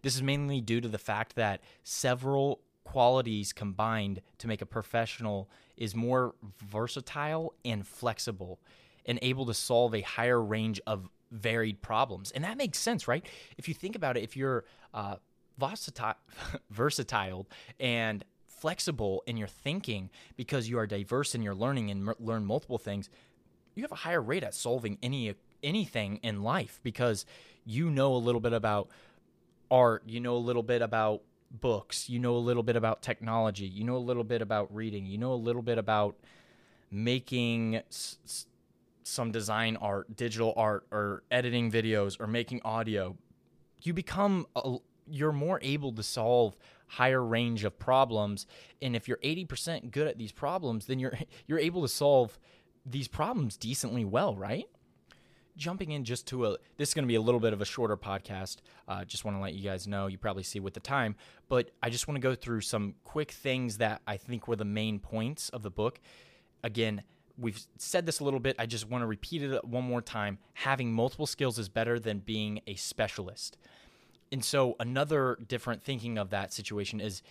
This 0.00 0.14
is 0.14 0.22
mainly 0.22 0.62
due 0.62 0.80
to 0.80 0.88
the 0.88 0.96
fact 0.96 1.36
that 1.36 1.60
several 1.82 2.62
qualities 2.84 3.52
combined 3.52 4.22
to 4.38 4.48
make 4.48 4.62
a 4.62 4.66
professional 4.66 5.50
is 5.76 5.94
more 5.94 6.34
versatile 6.62 7.52
and 7.62 7.86
flexible 7.86 8.60
and 9.04 9.18
able 9.20 9.44
to 9.44 9.52
solve 9.52 9.94
a 9.94 10.00
higher 10.00 10.42
range 10.42 10.80
of 10.86 11.10
varied 11.30 11.82
problems. 11.82 12.30
And 12.30 12.42
that 12.44 12.56
makes 12.56 12.78
sense, 12.78 13.06
right? 13.06 13.26
If 13.58 13.68
you 13.68 13.74
think 13.74 13.96
about 13.96 14.16
it, 14.16 14.22
if 14.22 14.34
you're 14.34 14.64
uh, 14.94 15.16
versatile, 15.58 16.14
versatile 16.70 17.46
and 17.78 18.24
flexible 18.60 19.22
in 19.26 19.36
your 19.36 19.48
thinking 19.48 20.10
because 20.36 20.68
you 20.68 20.78
are 20.78 20.86
diverse 20.86 21.34
in 21.34 21.42
your 21.42 21.54
learning 21.54 21.90
and 21.90 22.08
m- 22.08 22.14
learn 22.18 22.44
multiple 22.44 22.78
things, 22.78 23.08
you 23.74 23.82
have 23.82 23.92
a 23.92 23.96
higher 23.96 24.22
rate 24.22 24.42
at 24.42 24.54
solving 24.54 24.98
any 25.02 25.34
anything 25.62 26.20
in 26.22 26.42
life 26.42 26.80
because 26.82 27.26
you 27.64 27.90
know 27.90 28.14
a 28.14 28.18
little 28.18 28.40
bit 28.40 28.52
about 28.52 28.88
art, 29.70 30.02
you 30.06 30.20
know 30.20 30.36
a 30.36 30.38
little 30.38 30.62
bit 30.62 30.82
about 30.82 31.22
books, 31.50 32.08
you 32.08 32.18
know 32.18 32.36
a 32.36 32.38
little 32.38 32.62
bit 32.62 32.76
about 32.76 33.02
technology, 33.02 33.66
you 33.66 33.84
know 33.84 33.96
a 33.96 33.98
little 33.98 34.24
bit 34.24 34.42
about 34.42 34.74
reading, 34.74 35.06
you 35.06 35.18
know 35.18 35.32
a 35.32 35.34
little 35.34 35.62
bit 35.62 35.78
about 35.78 36.16
making 36.90 37.76
s- 37.76 38.46
some 39.02 39.30
design 39.32 39.76
art, 39.76 40.16
digital 40.16 40.52
art, 40.56 40.86
or 40.90 41.22
editing 41.30 41.70
videos, 41.70 42.20
or 42.20 42.26
making 42.26 42.60
audio, 42.64 43.16
you 43.82 43.92
become 43.92 44.46
a, 44.56 44.76
you're 45.10 45.32
more 45.32 45.58
able 45.62 45.92
to 45.92 46.02
solve 46.02 46.56
higher 46.88 47.24
range 47.24 47.64
of 47.64 47.78
problems. 47.78 48.46
And 48.82 48.96
if 48.96 49.08
you're 49.08 49.18
80% 49.18 49.90
good 49.90 50.06
at 50.06 50.18
these 50.18 50.32
problems, 50.32 50.86
then 50.86 50.98
you're 50.98 51.18
you're 51.46 51.58
able 51.58 51.82
to 51.82 51.88
solve 51.88 52.38
these 52.84 53.08
problems 53.08 53.56
decently 53.56 54.04
well, 54.04 54.34
right? 54.34 54.66
Jumping 55.56 55.90
in 55.90 56.04
just 56.04 56.26
to 56.28 56.46
a 56.46 56.56
this 56.76 56.90
is 56.90 56.94
going 56.94 57.04
to 57.04 57.08
be 57.08 57.16
a 57.16 57.20
little 57.20 57.40
bit 57.40 57.52
of 57.52 57.60
a 57.60 57.64
shorter 57.64 57.96
podcast. 57.96 58.58
Uh, 58.86 59.04
just 59.04 59.24
want 59.24 59.36
to 59.36 59.40
let 59.40 59.54
you 59.54 59.62
guys 59.62 59.86
know. 59.86 60.06
You 60.06 60.18
probably 60.18 60.44
see 60.44 60.60
with 60.60 60.74
the 60.74 60.80
time, 60.80 61.16
but 61.48 61.70
I 61.82 61.90
just 61.90 62.06
want 62.06 62.16
to 62.16 62.20
go 62.22 62.34
through 62.34 62.60
some 62.60 62.94
quick 63.04 63.32
things 63.32 63.78
that 63.78 64.02
I 64.06 64.16
think 64.16 64.46
were 64.46 64.56
the 64.56 64.64
main 64.64 64.98
points 65.00 65.48
of 65.48 65.62
the 65.62 65.70
book. 65.70 66.00
Again, 66.62 67.02
we've 67.36 67.60
said 67.76 68.06
this 68.06 68.20
a 68.20 68.24
little 68.24 68.40
bit. 68.40 68.56
I 68.58 68.66
just 68.66 68.88
want 68.88 69.02
to 69.02 69.06
repeat 69.06 69.42
it 69.42 69.64
one 69.64 69.84
more 69.84 70.02
time. 70.02 70.38
Having 70.54 70.92
multiple 70.92 71.26
skills 71.26 71.58
is 71.58 71.68
better 71.68 71.98
than 71.98 72.18
being 72.18 72.60
a 72.66 72.74
specialist. 72.74 73.56
And 74.30 74.44
so, 74.44 74.76
another 74.78 75.38
different 75.48 75.82
thinking 75.82 76.18
of 76.18 76.30
that 76.30 76.52
situation 76.52 77.00
is 77.00 77.22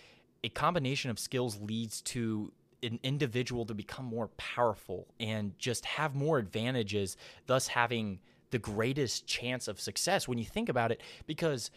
a 0.42 0.48
combination 0.48 1.10
of 1.10 1.18
skills 1.18 1.60
leads 1.60 2.00
to 2.02 2.52
an 2.82 2.98
individual 3.02 3.64
to 3.66 3.74
become 3.74 4.04
more 4.04 4.28
powerful 4.36 5.06
and 5.18 5.58
just 5.58 5.84
have 5.84 6.14
more 6.14 6.38
advantages, 6.38 7.16
thus 7.46 7.68
having 7.68 8.20
the 8.50 8.58
greatest 8.58 9.26
chance 9.26 9.68
of 9.68 9.80
success 9.80 10.28
when 10.28 10.38
you 10.38 10.44
think 10.44 10.68
about 10.68 10.92
it. 10.92 11.00
Because 11.26 11.70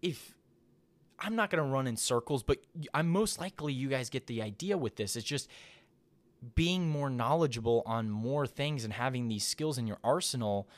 if 0.00 0.34
I'm 1.18 1.36
not 1.36 1.50
going 1.50 1.62
to 1.62 1.68
run 1.68 1.86
in 1.86 1.96
circles, 1.96 2.42
but 2.42 2.58
I'm 2.92 3.08
most 3.08 3.40
likely 3.40 3.72
you 3.72 3.88
guys 3.88 4.10
get 4.10 4.26
the 4.26 4.42
idea 4.42 4.76
with 4.76 4.96
this. 4.96 5.16
It's 5.16 5.24
just 5.24 5.48
being 6.54 6.88
more 6.88 7.10
knowledgeable 7.10 7.82
on 7.86 8.10
more 8.10 8.46
things 8.46 8.84
and 8.84 8.92
having 8.92 9.28
these 9.28 9.46
skills 9.46 9.78
in 9.78 9.86
your 9.86 9.98
arsenal 10.04 10.68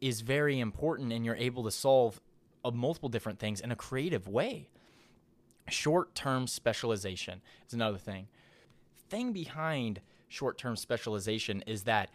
is 0.00 0.20
very 0.20 0.60
important 0.60 1.12
and 1.12 1.24
you're 1.24 1.36
able 1.36 1.64
to 1.64 1.70
solve 1.70 2.20
multiple 2.72 3.08
different 3.08 3.38
things 3.38 3.60
in 3.60 3.70
a 3.72 3.76
creative 3.76 4.28
way. 4.28 4.68
Short 5.68 6.14
term 6.14 6.46
specialization 6.46 7.40
is 7.66 7.74
another 7.74 7.98
thing. 7.98 8.28
Thing 9.08 9.32
behind 9.32 10.00
short 10.28 10.58
term 10.58 10.76
specialization 10.76 11.62
is 11.66 11.84
that 11.84 12.10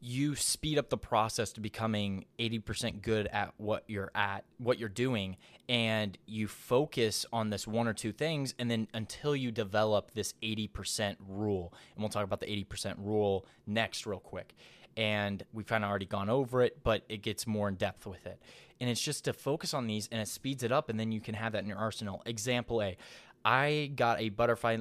you 0.00 0.34
speed 0.34 0.78
up 0.78 0.88
the 0.88 0.96
process 0.96 1.52
to 1.52 1.60
becoming 1.60 2.24
80% 2.38 3.02
good 3.02 3.26
at 3.26 3.52
what 3.58 3.84
you're 3.86 4.10
at 4.14 4.44
what 4.58 4.78
you're 4.78 4.88
doing 4.88 5.36
and 5.68 6.16
you 6.26 6.48
focus 6.48 7.26
on 7.32 7.50
this 7.50 7.66
one 7.66 7.86
or 7.86 7.92
two 7.92 8.12
things 8.12 8.54
and 8.58 8.70
then 8.70 8.88
until 8.94 9.36
you 9.36 9.50
develop 9.50 10.12
this 10.14 10.34
80% 10.42 11.16
rule 11.28 11.74
and 11.94 12.02
we'll 12.02 12.08
talk 12.08 12.24
about 12.24 12.40
the 12.40 12.46
80% 12.46 12.94
rule 12.98 13.44
next 13.66 14.06
real 14.06 14.20
quick 14.20 14.54
and 14.96 15.44
we've 15.52 15.66
kind 15.66 15.84
of 15.84 15.90
already 15.90 16.06
gone 16.06 16.30
over 16.30 16.62
it 16.62 16.78
but 16.82 17.04
it 17.10 17.22
gets 17.22 17.46
more 17.46 17.68
in 17.68 17.74
depth 17.74 18.06
with 18.06 18.26
it 18.26 18.40
and 18.80 18.88
it's 18.88 19.00
just 19.00 19.24
to 19.24 19.32
focus 19.32 19.74
on 19.74 19.86
these 19.86 20.08
and 20.10 20.20
it 20.20 20.28
speeds 20.28 20.62
it 20.62 20.72
up 20.72 20.88
and 20.88 20.98
then 20.98 21.12
you 21.12 21.20
can 21.20 21.34
have 21.34 21.52
that 21.52 21.62
in 21.62 21.68
your 21.68 21.78
arsenal 21.78 22.22
example 22.26 22.82
a 22.82 22.96
i 23.44 23.90
got 23.94 24.20
a 24.20 24.28
butterfly 24.28 24.78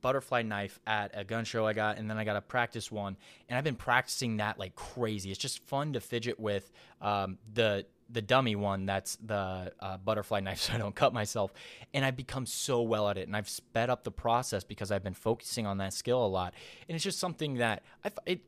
butterfly 0.00 0.42
knife 0.42 0.78
at 0.86 1.10
a 1.14 1.24
gun 1.24 1.44
show 1.44 1.66
I 1.66 1.72
got, 1.72 1.98
and 1.98 2.08
then 2.08 2.18
I 2.18 2.24
got 2.24 2.36
a 2.36 2.40
practice 2.40 2.92
one, 2.92 3.16
and 3.48 3.56
I've 3.56 3.64
been 3.64 3.76
practicing 3.76 4.38
that 4.38 4.58
like 4.58 4.74
crazy. 4.74 5.30
It's 5.30 5.38
just 5.38 5.60
fun 5.64 5.94
to 5.94 6.00
fidget 6.00 6.38
with. 6.38 6.70
Um, 7.00 7.38
the 7.52 7.86
the 8.10 8.22
dummy 8.22 8.56
one 8.56 8.86
that's 8.86 9.16
the 9.16 9.70
uh, 9.80 9.98
butterfly 9.98 10.40
knife 10.44 10.60
so 10.60 10.72
I 10.72 10.78
don't 10.78 10.94
cut 10.94 11.12
myself. 11.12 11.52
And 11.92 12.04
I've 12.06 12.16
become 12.16 12.46
so 12.46 12.80
well 12.82 13.08
at 13.10 13.18
it 13.18 13.26
and 13.26 13.36
I've 13.36 13.50
sped 13.50 13.90
up 13.90 14.02
the 14.02 14.10
process 14.10 14.64
because 14.64 14.90
I've 14.90 15.04
been 15.04 15.12
focusing 15.12 15.66
on 15.66 15.76
that 15.78 15.92
skill 15.92 16.24
a 16.24 16.26
lot. 16.26 16.54
And 16.88 16.96
it's 16.96 17.04
just 17.04 17.18
something 17.18 17.56
that 17.56 17.82
I, 18.02 18.10
it, 18.24 18.40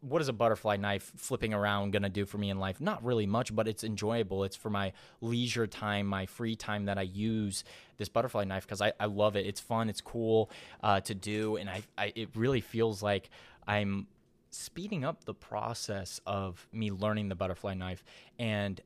what 0.00 0.20
is 0.20 0.28
a 0.28 0.32
butterfly 0.32 0.76
knife 0.76 1.12
flipping 1.16 1.54
around 1.54 1.90
going 1.92 2.02
to 2.02 2.08
do 2.08 2.26
for 2.26 2.38
me 2.38 2.50
in 2.50 2.58
life? 2.58 2.80
Not 2.80 3.04
really 3.04 3.26
much, 3.26 3.54
but 3.54 3.66
it's 3.66 3.82
enjoyable. 3.82 4.44
It's 4.44 4.56
for 4.56 4.70
my 4.70 4.92
leisure 5.20 5.66
time, 5.66 6.06
my 6.06 6.26
free 6.26 6.56
time 6.56 6.84
that 6.86 6.98
I 6.98 7.02
use 7.02 7.64
this 7.96 8.08
butterfly 8.08 8.44
knife 8.44 8.66
because 8.66 8.80
I, 8.80 8.92
I 9.00 9.06
love 9.06 9.36
it. 9.36 9.46
It's 9.46 9.60
fun, 9.60 9.88
it's 9.88 10.00
cool 10.00 10.50
uh, 10.82 11.00
to 11.00 11.14
do, 11.14 11.56
and 11.56 11.68
I, 11.68 11.82
I 11.96 12.12
it 12.14 12.30
really 12.34 12.60
feels 12.60 13.02
like 13.02 13.30
I'm 13.66 14.06
speeding 14.50 15.04
up 15.04 15.24
the 15.24 15.34
process 15.34 16.20
of 16.26 16.66
me 16.72 16.90
learning 16.90 17.28
the 17.28 17.34
butterfly 17.34 17.74
knife 17.74 18.02
and 18.38 18.80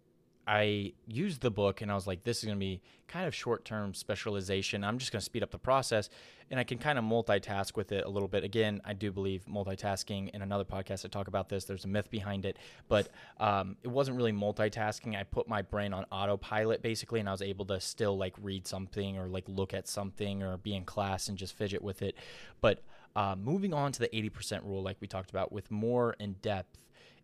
I 0.47 0.95
used 1.07 1.43
the 1.43 1.51
book 1.51 1.81
and 1.81 1.93
I 1.93 1.95
was 1.95 2.07
like, 2.07 2.25
this 2.25 2.39
is 2.39 2.45
going 2.45 2.57
to 2.57 2.61
be 2.61 2.81
kind 3.07 3.27
of 3.27 3.35
short 3.35 3.65
term 3.65 3.95
specialization. 3.95 4.83
I'm 4.83 4.99
just 4.99 5.13
going 5.13 5.21
to 5.21 5.25
speed 5.25 5.43
up 5.43 5.51
the 5.51 5.59
process 5.59 6.09
and 6.51 6.59
I 6.59 6.65
can 6.65 6.79
kind 6.79 6.99
of 6.99 7.05
multitask 7.05 7.77
with 7.77 7.93
it 7.93 8.05
a 8.05 8.09
little 8.09 8.29
bit. 8.29 8.43
Again, 8.43 8.81
I 8.85 8.93
do 8.93 9.13
believe 9.13 9.45
multitasking 9.47 10.31
in 10.31 10.43
another 10.43 10.65
podcast. 10.65 11.05
I 11.05 11.09
talk 11.09 11.29
about 11.29 11.49
this. 11.49 11.65
There's 11.65 11.85
a 11.85 11.89
myth 11.89 12.11
behind 12.11 12.45
it, 12.45 12.59
but 12.89 13.09
um, 13.39 13.77
it 13.83 13.89
wasn't 13.89 14.17
really 14.17 14.33
multitasking. 14.33 15.17
I 15.17 15.23
put 15.23 15.47
my 15.47 15.63
brain 15.63 15.93
on 15.93 16.05
autopilot 16.11 16.83
basically, 16.83 17.21
and 17.21 17.29
I 17.29 17.33
was 17.33 17.43
able 17.43 17.67
to 17.67 17.81
still 17.81 18.17
like 18.17 18.35
read 18.43 18.67
something 18.67 19.19
or 19.19 19.29
like 19.29 19.45
look 19.47 19.75
at 19.75 19.87
something 19.87 20.43
or 20.43 20.57
be 20.57 20.75
in 20.75 20.85
class 20.85 21.29
and 21.29 21.39
just 21.39 21.57
fidget 21.57 21.83
with 21.83 22.03
it. 22.03 22.17
But 22.61 22.83
uh, 23.15 23.37
moving 23.37 23.73
on 23.73 23.93
to 23.93 24.01
the 24.01 24.09
80% 24.09 24.65
rule, 24.65 24.83
like 24.83 24.97
we 25.01 25.07
talked 25.07 25.31
about 25.31 25.53
with 25.53 25.71
more 25.71 26.17
in 26.19 26.35
depth, 26.43 26.79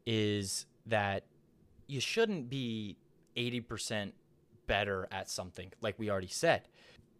is 0.07 0.67
that 0.87 1.25
you 1.89 2.01
shouldn't 2.01 2.49
be 2.49 2.97
80% 3.37 4.13
better 4.67 5.07
at 5.11 5.29
something, 5.31 5.73
like 5.81 5.99
we 5.99 6.11
already 6.11 6.27
said. 6.29 6.69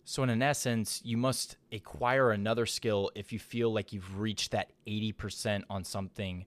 So, 0.05 0.23
in 0.23 0.31
an 0.31 0.43
essence, 0.43 1.01
you 1.05 1.17
must 1.17 1.57
acquire 1.73 2.31
another 2.31 2.65
skill 2.65 3.11
if 3.15 3.33
you 3.33 3.39
feel 3.39 3.73
like 3.73 3.93
you've 3.93 4.21
reached 4.21 4.53
that 4.53 4.71
80% 4.87 5.65
on 5.69 5.83
something. 5.83 6.47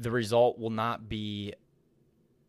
The 0.00 0.10
result 0.10 0.58
will 0.58 0.70
not 0.70 1.08
be 1.08 1.54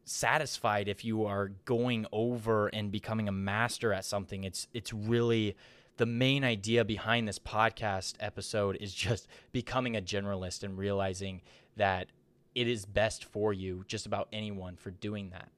satisfied 0.05 0.87
if 0.87 1.05
you 1.05 1.25
are 1.25 1.49
going 1.65 2.05
over 2.11 2.67
and 2.67 2.91
becoming 2.91 3.27
a 3.27 3.31
master 3.31 3.93
at 3.93 4.05
something. 4.05 4.43
It's 4.43 4.67
it's 4.73 4.91
really 4.91 5.55
the 5.97 6.05
main 6.07 6.43
idea 6.43 6.83
behind 6.83 7.27
this 7.27 7.37
podcast 7.37 8.15
episode 8.19 8.77
is 8.77 8.93
just 8.93 9.27
becoming 9.51 9.95
a 9.95 10.01
generalist 10.01 10.63
and 10.63 10.77
realizing 10.77 11.41
that 11.77 12.07
it 12.55 12.67
is 12.67 12.85
best 12.85 13.23
for 13.23 13.53
you, 13.53 13.83
just 13.87 14.05
about 14.05 14.27
anyone, 14.33 14.75
for 14.75 14.89
doing 14.89 15.29
that. 15.29 15.49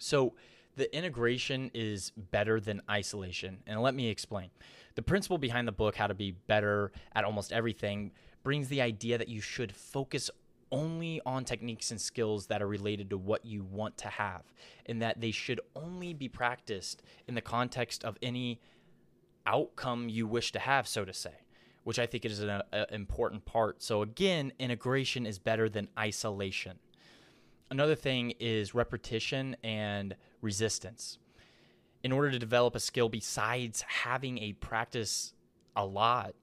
So, 0.00 0.34
the 0.76 0.94
integration 0.96 1.70
is 1.74 2.10
better 2.16 2.58
than 2.58 2.80
isolation. 2.88 3.58
And 3.66 3.82
let 3.82 3.94
me 3.94 4.08
explain. 4.08 4.50
The 4.94 5.02
principle 5.02 5.36
behind 5.36 5.68
the 5.68 5.72
book, 5.72 5.96
How 5.96 6.06
to 6.06 6.14
Be 6.14 6.32
Better 6.46 6.92
at 7.14 7.24
Almost 7.24 7.52
Everything, 7.52 8.12
brings 8.42 8.68
the 8.68 8.80
idea 8.80 9.18
that 9.18 9.28
you 9.28 9.40
should 9.40 9.72
focus 9.72 10.30
only 10.72 11.20
on 11.26 11.44
techniques 11.44 11.90
and 11.90 12.00
skills 12.00 12.46
that 12.46 12.62
are 12.62 12.66
related 12.66 13.10
to 13.10 13.18
what 13.18 13.44
you 13.44 13.64
want 13.64 13.98
to 13.98 14.08
have, 14.08 14.42
and 14.86 15.02
that 15.02 15.20
they 15.20 15.32
should 15.32 15.60
only 15.74 16.14
be 16.14 16.28
practiced 16.28 17.02
in 17.26 17.34
the 17.34 17.40
context 17.40 18.04
of 18.04 18.16
any 18.22 18.60
outcome 19.46 20.08
you 20.08 20.26
wish 20.26 20.52
to 20.52 20.58
have, 20.58 20.86
so 20.86 21.04
to 21.04 21.12
say, 21.12 21.34
which 21.84 21.98
I 21.98 22.06
think 22.06 22.24
is 22.24 22.40
an 22.40 22.62
a, 22.72 22.86
important 22.94 23.44
part. 23.44 23.82
So, 23.82 24.02
again, 24.02 24.52
integration 24.58 25.26
is 25.26 25.38
better 25.38 25.68
than 25.68 25.88
isolation. 25.98 26.78
Another 27.70 27.94
thing 27.94 28.34
is 28.40 28.74
repetition 28.74 29.56
and 29.62 30.16
resistance. 30.42 31.18
In 32.02 32.10
order 32.10 32.30
to 32.30 32.38
develop 32.38 32.74
a 32.74 32.80
skill 32.80 33.08
besides 33.08 33.84
having 33.86 34.38
a 34.38 34.54
practice 34.54 35.34
a 35.76 35.86
lot 35.86 36.34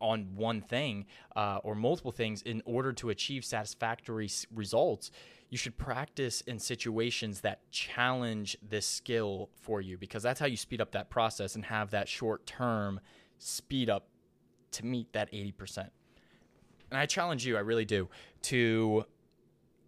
on 0.00 0.34
one 0.34 0.60
thing 0.60 1.06
uh, 1.34 1.58
or 1.62 1.74
multiple 1.74 2.12
things, 2.12 2.42
in 2.42 2.60
order 2.66 2.92
to 2.92 3.08
achieve 3.08 3.44
satisfactory 3.44 4.28
results, 4.54 5.10
you 5.48 5.56
should 5.56 5.78
practice 5.78 6.42
in 6.42 6.58
situations 6.58 7.40
that 7.40 7.70
challenge 7.70 8.56
this 8.60 8.84
skill 8.84 9.48
for 9.62 9.80
you 9.80 9.96
because 9.96 10.22
that's 10.22 10.40
how 10.40 10.46
you 10.46 10.56
speed 10.56 10.80
up 10.82 10.90
that 10.92 11.08
process 11.08 11.54
and 11.54 11.64
have 11.64 11.92
that 11.92 12.08
short 12.08 12.44
term 12.44 13.00
speed 13.38 13.88
up 13.88 14.08
to 14.72 14.84
meet 14.84 15.12
that 15.12 15.32
80%. 15.32 15.88
And 16.90 16.98
I 17.00 17.06
challenge 17.06 17.46
you, 17.46 17.56
I 17.56 17.60
really 17.60 17.84
do, 17.84 18.08
to 18.42 19.06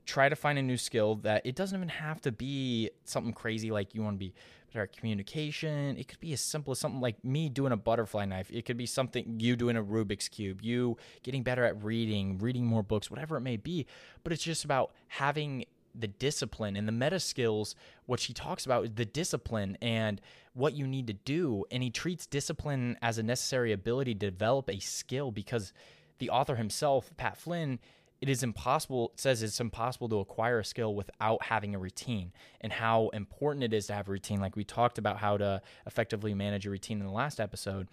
try 0.06 0.28
to 0.28 0.36
find 0.36 0.58
a 0.58 0.62
new 0.62 0.76
skill 0.76 1.16
that 1.16 1.44
it 1.44 1.54
doesn't 1.54 1.76
even 1.76 1.88
have 1.88 2.20
to 2.22 2.32
be 2.32 2.90
something 3.04 3.32
crazy 3.32 3.70
like 3.70 3.94
you 3.94 4.02
want 4.02 4.14
to 4.14 4.18
be 4.18 4.32
better 4.72 4.84
at 4.84 4.96
communication. 4.96 5.96
It 5.98 6.08
could 6.08 6.20
be 6.20 6.32
as 6.32 6.40
simple 6.40 6.72
as 6.72 6.78
something 6.78 7.00
like 7.00 7.22
me 7.25 7.48
doing 7.48 7.72
a 7.72 7.76
butterfly 7.76 8.25
knife. 8.25 8.50
It 8.50 8.64
could 8.64 8.76
be 8.76 8.86
something 8.86 9.40
you 9.40 9.56
doing 9.56 9.76
a 9.76 9.82
Rubik's 9.82 10.28
Cube, 10.28 10.62
you 10.62 10.96
getting 11.22 11.42
better 11.42 11.64
at 11.64 11.82
reading, 11.82 12.38
reading 12.38 12.64
more 12.64 12.82
books, 12.82 13.10
whatever 13.10 13.36
it 13.36 13.40
may 13.40 13.56
be. 13.56 13.86
But 14.22 14.32
it's 14.32 14.42
just 14.42 14.64
about 14.64 14.92
having 15.08 15.64
the 15.98 16.06
discipline 16.06 16.76
and 16.76 16.86
the 16.86 16.92
meta 16.92 17.18
skills. 17.18 17.75
What 18.04 18.20
she 18.20 18.32
talks 18.32 18.64
about 18.64 18.84
is 18.84 18.90
the 18.94 19.06
discipline 19.06 19.76
and 19.80 20.20
what 20.52 20.75
you 20.75 20.86
need 20.86 21.06
to 21.08 21.14
do. 21.14 21.64
And 21.70 21.82
he 21.82 21.90
treats 21.90 22.26
discipline 22.26 22.96
as 23.02 23.18
a 23.18 23.22
necessary 23.22 23.72
ability 23.72 24.14
to 24.14 24.30
develop 24.30 24.68
a 24.68 24.78
skill 24.78 25.32
because 25.32 25.72
the 26.18 26.30
author 26.30 26.56
himself, 26.56 27.10
Pat 27.16 27.36
Flynn, 27.36 27.78
it 28.20 28.28
is 28.28 28.42
impossible 28.42 29.11
it 29.14 29.20
says 29.20 29.42
it's 29.42 29.61
impossible 29.61 30.08
to 30.08 30.18
acquire 30.18 30.58
a 30.61 30.64
skill 30.64 30.94
without 30.94 31.42
having 31.44 31.75
a 31.75 31.78
routine 31.78 32.32
and 32.61 32.73
how 32.73 33.08
important 33.11 33.62
it 33.64 33.73
is 33.75 33.87
to 33.87 33.92
have 33.92 34.08
a 34.08 34.11
routine 34.11 34.40
like 34.40 34.56
we 34.56 34.64
talked 34.64 34.99
about 34.99 35.18
how 35.18 35.37
to 35.37 35.61
effectively 35.87 36.35
manage 36.35 36.66
a 36.66 36.70
routine 36.70 37.00
in 37.00 37.06
the 37.06 37.12
last 37.12 37.40
episode 37.40 37.88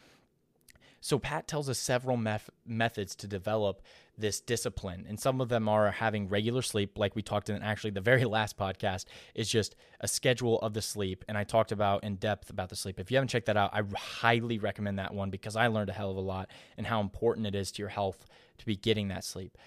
So 1.01 1.19
Pat 1.19 1.47
tells 1.49 1.67
us 1.67 1.77
several 1.79 2.15
meth- 2.15 2.49
methods 2.65 3.13
to 3.15 3.27
develop 3.27 3.81
this 4.17 4.39
discipline, 4.39 5.05
and 5.09 5.19
some 5.19 5.41
of 5.41 5.49
them 5.49 5.67
are 5.67 5.91
having 5.91 6.29
regular 6.29 6.61
sleep, 6.61 6.97
like 6.97 7.13
we 7.13 7.21
talked 7.21 7.49
in 7.49 7.61
actually 7.61 7.89
the 7.91 7.99
very 7.99 8.23
last 8.37 8.57
podcast, 8.57 9.05
is 9.35 9.49
just 9.49 9.75
a 9.99 10.07
schedule 10.07 10.59
of 10.59 10.73
the 10.73 10.81
sleep, 10.81 11.25
and 11.27 11.37
I 11.37 11.43
talked 11.43 11.73
about 11.73 12.05
in 12.05 12.15
depth 12.15 12.49
about 12.49 12.69
the 12.69 12.77
sleep. 12.77 13.01
If 13.01 13.11
you 13.11 13.17
haven't 13.17 13.29
checked 13.29 13.47
that 13.47 13.57
out, 13.57 13.71
I 13.73 13.81
highly 13.97 14.59
recommend 14.59 14.97
that 14.99 15.13
one 15.13 15.29
because 15.29 15.57
I 15.57 15.67
learned 15.67 15.89
a 15.89 15.93
hell 15.93 16.11
of 16.11 16.15
a 16.15 16.21
lot 16.21 16.49
and 16.77 16.87
how 16.87 17.01
important 17.01 17.47
it 17.47 17.55
is 17.55 17.71
to 17.73 17.81
your 17.81 17.89
health 17.89 18.25
to 18.59 18.65
be 18.65 18.77
getting 18.77 19.09
that 19.09 19.25
sleep. 19.25 19.57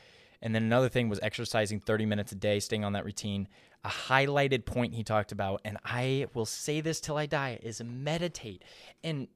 And 0.42 0.54
then 0.54 0.62
another 0.62 0.88
thing 0.88 1.08
was 1.08 1.20
exercising 1.22 1.80
30 1.80 2.06
minutes 2.06 2.32
a 2.32 2.34
day, 2.36 2.60
staying 2.60 2.84
on 2.84 2.92
that 2.92 3.04
routine. 3.04 3.48
A 3.84 3.88
highlighted 3.88 4.64
point 4.64 4.94
he 4.94 5.04
talked 5.04 5.32
about, 5.32 5.60
and 5.64 5.78
I 5.84 6.26
will 6.34 6.46
say 6.46 6.80
this 6.80 7.00
till 7.00 7.16
I 7.16 7.26
die, 7.26 7.58
is 7.62 7.82
meditate. 7.82 8.62
And 9.04 9.28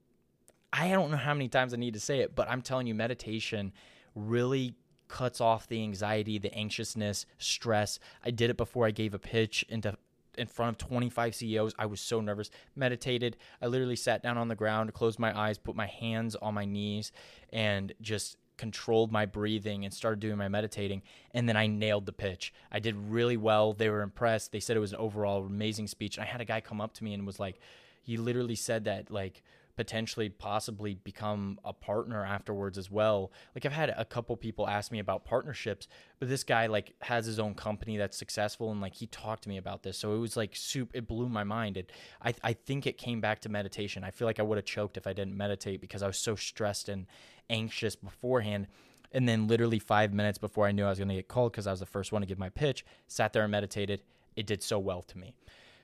I 0.73 0.91
don't 0.91 1.11
know 1.11 1.17
how 1.17 1.35
many 1.35 1.49
times 1.49 1.75
I 1.75 1.77
need 1.77 1.95
to 1.95 2.01
say 2.01 2.21
it, 2.21 2.35
but 2.35 2.49
I'm 2.49 2.63
telling 2.63 2.87
you, 2.87 2.95
meditation 2.95 3.73
really 4.15 4.75
cuts 5.09 5.41
off 5.41 5.67
the 5.67 5.83
anxiety, 5.83 6.39
the 6.39 6.55
anxiousness, 6.55 7.27
stress. 7.39 7.99
I 8.25 8.31
did 8.31 8.51
it 8.51 8.57
before 8.57 8.87
I 8.87 8.91
gave 8.91 9.15
a 9.15 9.19
pitch 9.19 9.65
into 9.69 9.97
in 10.39 10.47
front 10.47 10.71
of 10.81 10.89
25 10.89 11.35
CEOs. 11.35 11.75
I 11.79 11.87
was 11.87 12.01
so 12.01 12.21
nervous. 12.21 12.51
Meditated. 12.77 13.37
I 13.61 13.67
literally 13.67 13.97
sat 13.97 14.23
down 14.23 14.39
on 14.39 14.49
the 14.49 14.55
ground, 14.55 14.93
closed 14.95 15.19
my 15.19 15.39
eyes, 15.39 15.59
put 15.59 15.77
my 15.77 15.87
hands 15.87 16.37
on 16.37 16.55
my 16.55 16.65
knees, 16.65 17.13
and 17.53 17.93
just 18.01 18.37
controlled 18.61 19.11
my 19.11 19.25
breathing 19.25 19.87
and 19.87 19.95
started 19.95 20.21
doing 20.21 20.37
my 20.37 20.47
meditating. 20.49 21.01
And 21.33 21.49
then 21.49 21.57
I 21.57 21.67
nailed 21.67 22.05
the 22.05 22.13
pitch. 22.13 22.53
I 22.71 22.79
did 22.79 22.95
really 22.95 23.39
well. 23.39 23.73
They 23.73 23.89
were 23.89 24.03
impressed. 24.03 24.53
They 24.53 24.61
said 24.61 24.77
it 24.77 24.81
was 24.81 24.93
an 24.93 24.99
overall 24.99 25.47
amazing 25.47 25.87
speech. 25.87 26.19
And 26.19 26.25
I 26.25 26.29
had 26.29 26.43
a 26.43 26.45
guy 26.45 26.61
come 26.61 26.79
up 26.79 26.93
to 26.95 27.05
me 27.05 27.15
and 27.15 27.27
was 27.27 27.41
like, 27.41 27.59
"He 28.03 28.19
literally 28.19 28.55
said 28.55 28.85
that 28.85 29.11
like 29.11 29.43
potentially 29.81 30.29
possibly 30.29 30.93
become 30.93 31.59
a 31.65 31.73
partner 31.73 32.23
afterwards 32.23 32.77
as 32.77 32.91
well. 32.91 33.33
Like 33.55 33.65
I've 33.65 33.73
had 33.73 33.89
a 33.97 34.05
couple 34.05 34.37
people 34.37 34.69
ask 34.69 34.93
me 34.93 34.99
about 34.99 35.25
partnerships, 35.25 35.89
but 36.19 36.29
this 36.29 36.45
guy 36.45 36.67
like 36.67 36.93
has 37.01 37.25
his 37.25 37.39
own 37.39 37.55
company 37.55 37.97
that's 37.97 38.19
successful 38.19 38.71
and 38.73 38.83
like 38.83 38.95
he 38.95 39.07
talked 39.07 39.45
to 39.45 39.49
me 39.49 39.57
about 39.57 39.83
this. 39.83 39.97
So 39.97 40.15
it 40.15 40.19
was 40.19 40.37
like 40.37 40.55
soup 40.55 40.91
it 40.93 41.09
blew 41.09 41.31
my 41.31 41.45
mind. 41.45 41.79
It 41.79 41.93
I 42.23 42.35
I 42.45 42.53
think 42.53 42.87
it 42.87 42.99
came 42.99 43.23
back 43.23 43.41
to 43.41 43.49
meditation. 43.49 44.05
I 44.05 44.11
feel 44.11 44.29
like 44.29 44.39
I 44.39 44.43
would 44.43 44.59
have 44.59 44.67
choked 44.67 44.99
if 44.99 45.07
I 45.07 45.15
didn't 45.15 45.35
meditate 45.35 45.81
because 45.81 46.03
I 46.03 46.07
was 46.07 46.19
so 46.19 46.37
stressed 46.37 46.91
and 46.91 47.07
anxious 47.49 47.97
beforehand. 47.97 48.67
And 49.13 49.27
then 49.27 49.49
literally 49.49 49.79
5 49.79 50.13
minutes 50.13 50.37
before 50.37 50.67
I 50.67 50.73
knew 50.73 50.85
I 50.85 50.91
was 50.91 50.99
going 50.99 51.09
to 51.09 51.15
get 51.15 51.29
called 51.29 51.55
cuz 51.55 51.67
I 51.67 51.71
was 51.71 51.81
the 51.81 51.87
first 51.87 52.13
one 52.13 52.21
to 52.21 52.27
give 52.27 52.39
my 52.39 52.51
pitch, 52.51 52.85
sat 53.07 53.33
there 53.33 53.45
and 53.45 53.51
meditated. 53.51 54.03
It 54.37 54.47
did 54.47 54.63
so 54.63 54.79
well 54.79 55.01
to 55.01 55.17
me. 55.17 55.33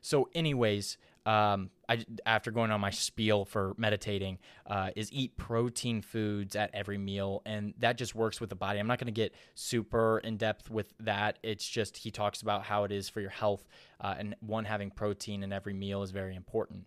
So 0.02 0.28
anyways, 0.34 0.98
um, 1.26 1.70
I, 1.88 2.04
after 2.24 2.50
going 2.50 2.70
on 2.70 2.80
my 2.80 2.90
spiel 2.90 3.44
for 3.44 3.74
meditating, 3.76 4.38
uh, 4.66 4.90
is 4.94 5.12
eat 5.12 5.36
protein 5.36 6.00
foods 6.00 6.54
at 6.54 6.70
every 6.72 6.98
meal, 6.98 7.42
and 7.44 7.74
that 7.78 7.98
just 7.98 8.14
works 8.14 8.40
with 8.40 8.48
the 8.48 8.56
body. 8.56 8.78
I'm 8.78 8.86
not 8.86 8.98
going 8.98 9.06
to 9.06 9.12
get 9.12 9.34
super 9.54 10.18
in 10.20 10.36
depth 10.36 10.70
with 10.70 10.94
that. 11.00 11.38
It's 11.42 11.68
just 11.68 11.96
he 11.96 12.12
talks 12.12 12.42
about 12.42 12.62
how 12.62 12.84
it 12.84 12.92
is 12.92 13.08
for 13.08 13.20
your 13.20 13.30
health, 13.30 13.66
uh, 14.00 14.14
and 14.16 14.36
one 14.40 14.64
having 14.64 14.90
protein 14.90 15.42
in 15.42 15.52
every 15.52 15.74
meal 15.74 16.02
is 16.02 16.12
very 16.12 16.36
important. 16.36 16.84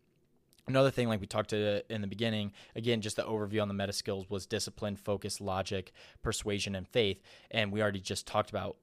Another 0.68 0.92
thing, 0.92 1.10
like 1.10 1.20
we 1.20 1.28
talked 1.28 1.50
to 1.50 1.84
in 1.94 2.02
the 2.02 2.08
beginning, 2.08 2.54
again, 2.76 3.02
just 3.02 3.16
the 3.16 3.24
overview 3.24 3.62
on 3.62 3.68
the 3.68 3.74
meta 3.74 3.92
skills 3.92 4.30
was 4.30 4.46
discipline, 4.46 4.96
focus, 4.96 5.42
logic, 5.42 5.92
persuasion, 6.22 6.76
and 6.76 6.88
faith. 6.88 7.22
And 7.50 7.72
we 7.72 7.82
already 7.82 8.00
just 8.00 8.28
talked 8.28 8.52
about 8.52 8.78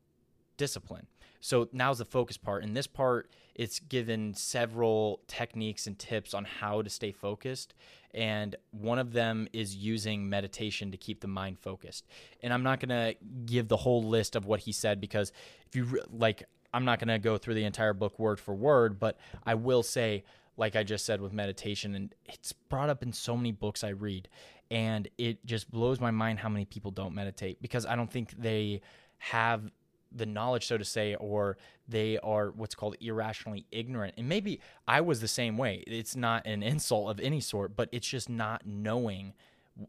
discipline. 0.56 1.06
So 1.40 1.68
now's 1.72 1.98
the 1.98 2.04
focus 2.04 2.36
part. 2.36 2.64
In 2.64 2.74
this 2.74 2.86
part, 2.86 3.30
it's 3.54 3.80
given 3.80 4.34
several 4.34 5.20
techniques 5.26 5.86
and 5.86 5.98
tips 5.98 6.34
on 6.34 6.44
how 6.44 6.82
to 6.82 6.90
stay 6.90 7.12
focused. 7.12 7.74
And 8.12 8.56
one 8.70 8.98
of 8.98 9.12
them 9.12 9.48
is 9.52 9.74
using 9.74 10.28
meditation 10.28 10.90
to 10.90 10.96
keep 10.96 11.20
the 11.20 11.28
mind 11.28 11.58
focused. 11.58 12.06
And 12.42 12.52
I'm 12.52 12.62
not 12.62 12.80
going 12.80 12.90
to 12.90 13.16
give 13.44 13.68
the 13.68 13.76
whole 13.76 14.02
list 14.02 14.36
of 14.36 14.46
what 14.46 14.60
he 14.60 14.72
said 14.72 15.00
because 15.00 15.32
if 15.66 15.76
you 15.76 16.00
like, 16.10 16.44
I'm 16.72 16.84
not 16.84 16.98
going 16.98 17.08
to 17.08 17.18
go 17.18 17.38
through 17.38 17.54
the 17.54 17.64
entire 17.64 17.94
book 17.94 18.18
word 18.18 18.38
for 18.38 18.54
word, 18.54 18.98
but 18.98 19.18
I 19.44 19.54
will 19.54 19.82
say, 19.82 20.24
like 20.56 20.76
I 20.76 20.82
just 20.82 21.04
said 21.04 21.20
with 21.20 21.32
meditation, 21.32 21.94
and 21.94 22.14
it's 22.24 22.52
brought 22.52 22.88
up 22.88 23.02
in 23.02 23.12
so 23.12 23.36
many 23.36 23.52
books 23.52 23.84
I 23.84 23.90
read. 23.90 24.28
And 24.70 25.08
it 25.16 25.44
just 25.46 25.70
blows 25.70 26.00
my 26.00 26.10
mind 26.10 26.40
how 26.40 26.48
many 26.48 26.64
people 26.64 26.90
don't 26.90 27.14
meditate 27.14 27.62
because 27.62 27.86
I 27.86 27.94
don't 27.96 28.10
think 28.10 28.32
they 28.36 28.80
have 29.18 29.70
the 30.12 30.26
knowledge, 30.26 30.66
so 30.66 30.78
to 30.78 30.84
say, 30.84 31.14
or 31.16 31.56
they 31.88 32.18
are 32.18 32.50
what's 32.50 32.74
called 32.74 32.96
irrationally 33.00 33.66
ignorant. 33.70 34.14
And 34.16 34.28
maybe 34.28 34.60
I 34.86 35.00
was 35.00 35.20
the 35.20 35.28
same 35.28 35.58
way. 35.58 35.84
It's 35.86 36.16
not 36.16 36.46
an 36.46 36.62
insult 36.62 37.10
of 37.10 37.20
any 37.20 37.40
sort, 37.40 37.76
but 37.76 37.88
it's 37.92 38.08
just 38.08 38.28
not 38.28 38.66
knowing 38.66 39.34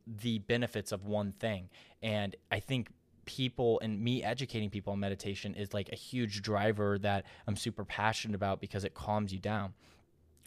the 0.06 0.40
benefits 0.40 0.92
of 0.92 1.06
one 1.06 1.32
thing. 1.32 1.70
And 2.02 2.36
I 2.52 2.60
think 2.60 2.90
people 3.26 3.80
and 3.82 4.02
me 4.02 4.24
educating 4.24 4.70
people 4.70 4.94
on 4.94 5.00
meditation 5.00 5.54
is 5.54 5.74
like 5.74 5.90
a 5.92 5.96
huge 5.96 6.42
driver 6.42 6.98
that 7.00 7.26
I'm 7.46 7.56
super 7.56 7.84
passionate 7.86 8.36
about 8.36 8.62
because 8.62 8.84
it 8.84 8.94
calms 8.94 9.34
you 9.34 9.40
down. 9.40 9.74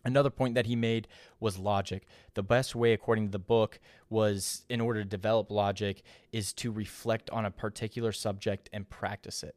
Another 0.05 0.31
point 0.31 0.55
that 0.55 0.67
he 0.67 0.77
made 0.77 1.09
was 1.41 1.59
logic. 1.59 2.07
The 2.35 2.43
best 2.43 2.75
way, 2.75 2.93
according 2.93 3.27
to 3.27 3.33
the 3.33 3.39
book, 3.39 3.81
was 4.09 4.65
in 4.69 4.81
order 4.81 5.03
to 5.03 5.09
develop 5.09 5.51
logic, 5.51 6.03
is 6.33 6.53
to 6.55 6.73
reflect 6.73 7.29
on 7.31 7.45
a 7.45 7.51
particular 7.51 8.13
subject 8.13 8.71
and 8.73 8.89
practice 8.89 9.43
it. 9.43 9.55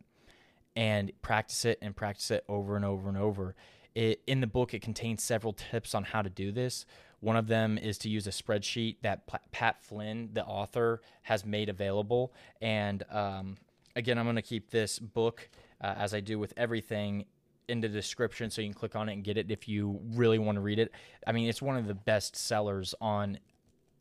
And 0.75 1.11
practice 1.21 1.65
it 1.65 1.77
and 1.81 1.95
practice 1.95 2.31
it 2.31 2.43
over 2.49 2.75
and 2.75 2.83
over 2.83 3.07
and 3.07 3.17
over. 3.17 3.55
It, 3.95 4.21
in 4.25 4.41
the 4.41 4.47
book, 4.47 4.73
it 4.73 4.81
contains 4.81 5.23
several 5.23 5.53
tips 5.53 5.93
on 5.93 6.03
how 6.03 6.23
to 6.23 6.29
do 6.29 6.51
this. 6.51 6.85
One 7.19 7.37
of 7.37 7.47
them 7.47 7.77
is 7.77 7.97
to 7.99 8.09
use 8.09 8.27
a 8.27 8.31
spreadsheet 8.31 8.97
that 9.01 9.21
Pat 9.51 9.81
Flynn, 9.81 10.31
the 10.33 10.43
author, 10.43 11.01
has 11.21 11.45
made 11.45 11.69
available. 11.69 12.33
And 12.61 13.03
um, 13.09 13.57
again, 13.95 14.17
I'm 14.17 14.25
going 14.25 14.35
to 14.35 14.41
keep 14.41 14.71
this 14.71 14.99
book, 14.99 15.49
uh, 15.79 15.93
as 15.95 16.13
I 16.13 16.19
do 16.19 16.37
with 16.37 16.53
everything, 16.57 17.25
in 17.67 17.81
the 17.81 17.87
description 17.87 18.49
so 18.49 18.61
you 18.61 18.67
can 18.67 18.73
click 18.73 18.95
on 18.95 19.09
it 19.09 19.13
and 19.13 19.23
get 19.23 19.37
it 19.37 19.49
if 19.49 19.67
you 19.67 19.99
really 20.13 20.39
want 20.39 20.55
to 20.57 20.61
read 20.61 20.79
it. 20.79 20.91
I 21.25 21.31
mean, 21.31 21.47
it's 21.49 21.61
one 21.61 21.77
of 21.77 21.87
the 21.87 21.93
best 21.93 22.35
sellers 22.35 22.93
on 22.99 23.39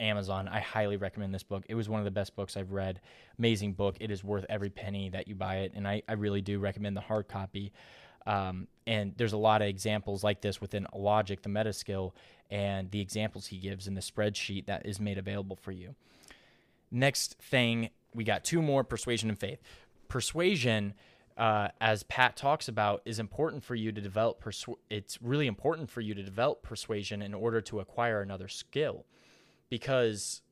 Amazon. 0.01 0.49
I 0.49 0.61
highly 0.61 0.97
recommend 0.97 1.35
this 1.35 1.45
book. 1.45 1.65
It 1.69 1.75
was 1.75 1.89
one 1.89 2.01
of 2.01 2.05
the 2.05 2.11
best 2.11 2.35
books 2.35 2.57
I've 2.57 2.73
read. 2.73 3.01
Amazing 3.39 3.75
book. 3.75 3.97
It 4.01 4.11
is 4.11 4.25
worth 4.25 4.45
every 4.49 4.71
penny 4.71 5.09
that 5.11 5.29
you 5.29 5.35
buy 5.35 5.59
it. 5.59 5.73
And 5.75 5.87
I, 5.87 6.03
I 6.09 6.15
really 6.15 6.41
do 6.41 6.59
recommend 6.59 6.97
the 6.97 7.01
hard 7.01 7.29
copy. 7.29 7.73
Um, 8.27 8.69
and 8.87 9.15
there's 9.17 9.33
a 9.33 9.39
lot 9.39 9.63
of 9.63 9.69
examples 9.69 10.23
like 10.23 10.41
this 10.41 10.61
within 10.61 10.87
Logic, 10.95 11.41
the 11.41 11.49
meta 11.49 11.73
skill, 11.73 12.15
and 12.51 12.91
the 12.91 13.01
examples 13.01 13.47
he 13.47 13.59
gives 13.59 13.87
in 13.87 13.95
the 13.95 14.01
spreadsheet 14.01 14.67
that 14.67 14.87
is 14.87 15.01
made 15.01 15.19
available 15.19 15.57
for 15.57 15.73
you. 15.73 15.95
Next 16.91 17.37
thing, 17.41 17.91
we 18.15 18.25
got 18.25 18.45
two 18.45 18.61
more 18.61 18.85
persuasion 18.85 19.29
and 19.29 19.39
faith. 19.39 19.61
Persuasion 20.09 20.95
uh, 21.37 21.69
as 21.81 22.03
Pat 22.05 22.37
talks 22.37 22.69
about, 22.69 23.03
is 23.05 23.19
important 23.19 23.65
for 23.65 23.75
you 23.75 23.93
to 23.93 24.01
develop. 24.01 24.43
Persu- 24.43 24.77
it's 24.91 25.21
really 25.23 25.47
important 25.47 25.91
for 25.91 26.01
you 26.01 26.15
to 26.15 26.23
develop 26.23 26.63
persuasion 26.63 27.23
in 27.23 27.35
order 27.35 27.61
to 27.63 27.81
acquire 27.81 28.21
another 28.21 28.49
skill, 28.49 29.07
because 29.69 30.43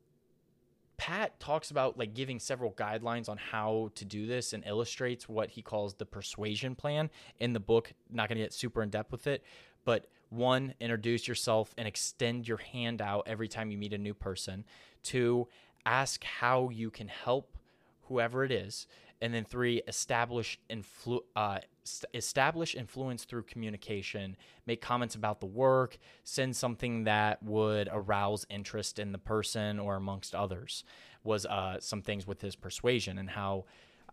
Pat 0.96 1.40
talks 1.40 1.70
about 1.70 1.98
like 1.98 2.12
giving 2.12 2.38
several 2.38 2.72
guidelines 2.72 3.28
on 3.28 3.38
how 3.38 3.90
to 3.94 4.04
do 4.04 4.26
this 4.26 4.52
and 4.52 4.62
illustrates 4.66 5.28
what 5.28 5.50
he 5.50 5.62
calls 5.62 5.94
the 5.94 6.04
persuasion 6.04 6.74
plan 6.74 7.08
in 7.38 7.54
the 7.54 7.60
book. 7.60 7.92
Not 8.10 8.28
going 8.28 8.36
to 8.36 8.44
get 8.44 8.52
super 8.52 8.82
in 8.82 8.90
depth 8.90 9.10
with 9.10 9.26
it, 9.26 9.42
but 9.84 10.08
one, 10.28 10.74
introduce 10.78 11.26
yourself 11.26 11.74
and 11.78 11.88
extend 11.88 12.46
your 12.46 12.58
hand 12.58 13.00
out 13.00 13.24
every 13.26 13.48
time 13.48 13.70
you 13.70 13.78
meet 13.78 13.94
a 13.94 13.98
new 13.98 14.14
person. 14.14 14.64
Two, 15.02 15.48
ask 15.86 16.22
how 16.22 16.68
you 16.68 16.90
can 16.90 17.08
help 17.08 17.56
whoever 18.02 18.44
it 18.44 18.52
is 18.52 18.86
and 19.22 19.34
then 19.34 19.44
three 19.44 19.82
establish 19.86 20.58
influ- 20.70 21.24
uh, 21.36 21.58
st- 21.84 22.10
establish 22.14 22.74
influence 22.74 23.24
through 23.24 23.42
communication 23.42 24.36
make 24.66 24.80
comments 24.80 25.14
about 25.14 25.40
the 25.40 25.46
work 25.46 25.98
send 26.24 26.56
something 26.56 27.04
that 27.04 27.42
would 27.42 27.88
arouse 27.92 28.46
interest 28.48 28.98
in 28.98 29.12
the 29.12 29.18
person 29.18 29.78
or 29.78 29.96
amongst 29.96 30.34
others 30.34 30.84
was 31.24 31.46
uh, 31.46 31.76
some 31.80 32.02
things 32.02 32.26
with 32.26 32.40
his 32.40 32.56
persuasion 32.56 33.18
and 33.18 33.30
how 33.30 33.64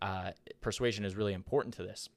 uh, 0.02 0.32
persuasion 0.62 1.06
is 1.06 1.16
really 1.16 1.34
important 1.34 1.74
to 1.76 1.84
this. 1.84 2.10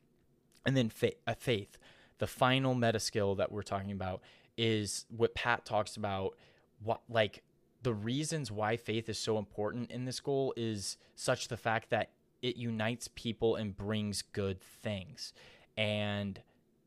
And 0.67 0.77
then 0.77 0.89
fa- 0.89 1.13
uh, 1.27 1.35
faith. 1.39 1.79
The 2.19 2.27
final 2.27 2.75
meta 2.75 3.01
skill 3.01 3.35
that 3.37 3.51
we're 3.51 3.63
talking 3.63 3.93
about 3.93 4.21
is 4.57 5.07
what 5.09 5.35
pat 5.35 5.65
talks 5.65 5.97
about 5.97 6.37
what 6.83 7.01
like 7.09 7.43
the 7.83 7.95
reasons 7.95 8.53
why 8.53 8.77
faith 8.77 9.09
is 9.09 9.19
so 9.19 9.39
important 9.39 9.91
in 9.91 10.05
this 10.05 10.21
goal 10.21 10.53
is 10.57 10.99
such 11.15 11.49
the 11.49 11.57
fact 11.57 11.89
that 11.91 12.11
it 12.43 12.57
unites 12.57 13.09
people 13.09 13.57
and 13.57 13.77
brings 13.77 14.23
good 14.23 14.61
things. 14.61 15.33
And 15.77 16.41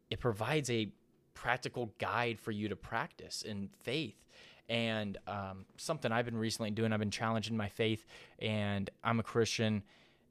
it 0.10 0.20
provides 0.20 0.70
a 0.70 0.92
practical 1.34 1.94
guide 2.00 2.40
for 2.40 2.52
you 2.52 2.70
to 2.70 2.76
practice 2.76 3.42
in 3.42 3.70
faith. 3.84 4.16
And 4.70 5.18
um, 5.28 5.66
something 5.78 6.12
I've 6.12 6.26
been 6.26 6.38
recently 6.38 6.72
doing, 6.72 6.94
I've 6.94 7.00
been 7.00 7.12
challenging 7.12 7.58
my 7.58 7.70
faith, 7.70 8.06
and 8.40 8.90
I'm 9.04 9.20
a 9.20 9.24
Christian, 9.24 9.84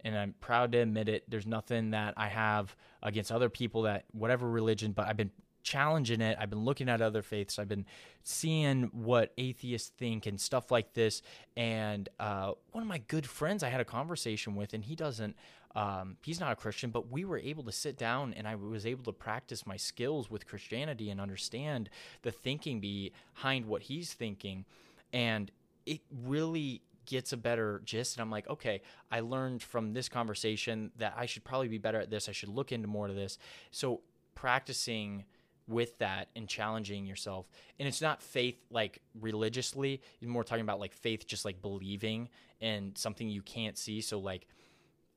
and 0.04 0.16
I'm 0.16 0.34
proud 0.40 0.72
to 0.72 0.78
admit 0.78 1.08
it. 1.08 1.24
There's 1.28 1.46
nothing 1.46 1.90
that 1.90 2.14
I 2.16 2.28
have 2.28 2.74
against 3.02 3.30
other 3.30 3.48
people 3.48 3.82
that, 3.82 4.04
whatever 4.12 4.48
religion, 4.48 4.92
but 4.92 5.06
I've 5.06 5.16
been 5.16 5.30
challenging 5.62 6.20
it. 6.20 6.36
I've 6.40 6.50
been 6.50 6.64
looking 6.64 6.88
at 6.88 7.00
other 7.00 7.22
faiths. 7.22 7.58
I've 7.58 7.68
been 7.68 7.86
seeing 8.22 8.84
what 8.92 9.32
atheists 9.38 9.90
think 9.90 10.26
and 10.26 10.40
stuff 10.40 10.70
like 10.70 10.94
this. 10.94 11.22
And 11.56 12.08
uh, 12.18 12.52
one 12.72 12.82
of 12.82 12.88
my 12.88 12.98
good 12.98 13.26
friends 13.26 13.62
I 13.62 13.68
had 13.68 13.80
a 13.80 13.84
conversation 13.84 14.54
with, 14.54 14.74
and 14.74 14.84
he 14.84 14.94
doesn't, 14.94 15.36
um, 15.74 16.16
he's 16.22 16.40
not 16.40 16.52
a 16.52 16.56
Christian, 16.56 16.90
but 16.90 17.10
we 17.10 17.24
were 17.24 17.38
able 17.38 17.64
to 17.64 17.72
sit 17.72 17.96
down 17.96 18.34
and 18.34 18.46
I 18.46 18.54
was 18.54 18.84
able 18.84 19.04
to 19.04 19.12
practice 19.12 19.66
my 19.66 19.76
skills 19.76 20.30
with 20.30 20.46
Christianity 20.46 21.10
and 21.10 21.20
understand 21.20 21.88
the 22.22 22.30
thinking 22.30 22.80
behind 22.80 23.66
what 23.66 23.82
he's 23.82 24.12
thinking. 24.12 24.64
And 25.12 25.50
it 25.86 26.00
really 26.24 26.82
gets 27.06 27.32
a 27.32 27.36
better 27.36 27.82
gist 27.84 28.16
and 28.16 28.22
I'm 28.22 28.30
like, 28.30 28.48
okay, 28.48 28.82
I 29.10 29.20
learned 29.20 29.62
from 29.62 29.92
this 29.92 30.08
conversation 30.08 30.92
that 30.98 31.14
I 31.16 31.26
should 31.26 31.42
probably 31.42 31.68
be 31.68 31.78
better 31.78 32.00
at 32.00 32.10
this. 32.10 32.28
I 32.28 32.32
should 32.32 32.48
look 32.48 32.70
into 32.70 32.86
more 32.86 33.08
of 33.08 33.14
this. 33.14 33.38
So 33.70 34.02
practicing 34.34 35.24
with 35.68 35.98
that 35.98 36.28
and 36.36 36.48
challenging 36.48 37.06
yourself. 37.06 37.46
And 37.78 37.88
it's 37.88 38.00
not 38.00 38.22
faith 38.22 38.56
like 38.70 39.00
religiously, 39.20 40.00
you're 40.20 40.30
more 40.30 40.44
talking 40.44 40.62
about 40.62 40.80
like 40.80 40.92
faith 40.92 41.26
just 41.26 41.44
like 41.44 41.62
believing 41.62 42.28
in 42.60 42.92
something 42.96 43.28
you 43.28 43.42
can't 43.42 43.76
see. 43.78 44.00
So 44.00 44.18
like 44.18 44.46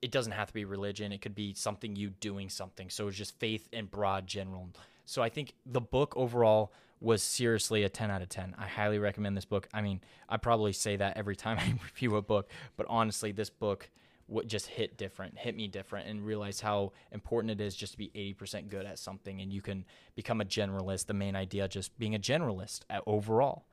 it 0.02 0.12
doesn't 0.12 0.34
have 0.34 0.48
to 0.48 0.54
be 0.54 0.66
religion. 0.66 1.12
It 1.12 1.22
could 1.22 1.36
be 1.36 1.54
something 1.54 1.96
you 1.96 2.10
doing 2.10 2.50
something. 2.50 2.90
So 2.90 3.08
it's 3.08 3.18
just 3.18 3.40
faith 3.40 3.68
in 3.72 3.86
broad 3.86 4.28
general. 4.28 4.70
So 5.06 5.22
I 5.22 5.30
think 5.30 5.54
the 5.66 5.82
book 5.82 6.14
overall 6.16 6.74
was 7.00 7.22
seriously 7.22 7.84
a 7.84 7.90
10 7.90 8.10
out 8.10 8.22
of 8.22 8.30
10. 8.30 8.56
I 8.58 8.68
highly 8.68 9.00
recommend 9.00 9.36
this 9.36 9.46
book. 9.46 9.68
I 9.74 9.82
mean, 9.82 10.02
I 10.30 10.38
probably 10.38 10.74
say 10.74 10.96
that 10.98 11.18
every 11.18 11.36
time 11.36 11.58
I 11.60 11.74
review 11.84 12.16
a 12.16 12.22
book, 12.22 12.50
but 12.78 12.86
honestly, 12.90 13.32
this 13.32 13.50
book 13.50 13.90
what 14.28 14.48
just 14.48 14.68
hit 14.68 14.98
different, 14.98 15.38
hit 15.38 15.56
me 15.56 15.68
different, 15.68 16.08
and 16.08 16.26
realize 16.26 16.60
how 16.62 16.94
important 17.12 17.52
it 17.52 17.62
is 17.64 17.76
just 17.76 17.94
to 17.94 17.98
be 17.98 18.10
80% 18.40 18.70
good 18.70 18.86
at 18.86 18.98
something. 18.98 19.42
And 19.42 19.54
you 19.54 19.62
can 19.62 19.86
become 20.16 20.42
a 20.42 20.46
generalist. 20.46 21.06
The 21.06 21.14
main 21.14 21.36
idea 21.36 21.68
just 21.68 21.98
being 22.00 22.16
a 22.16 22.20
generalist 22.20 22.82
overall. 23.06 23.66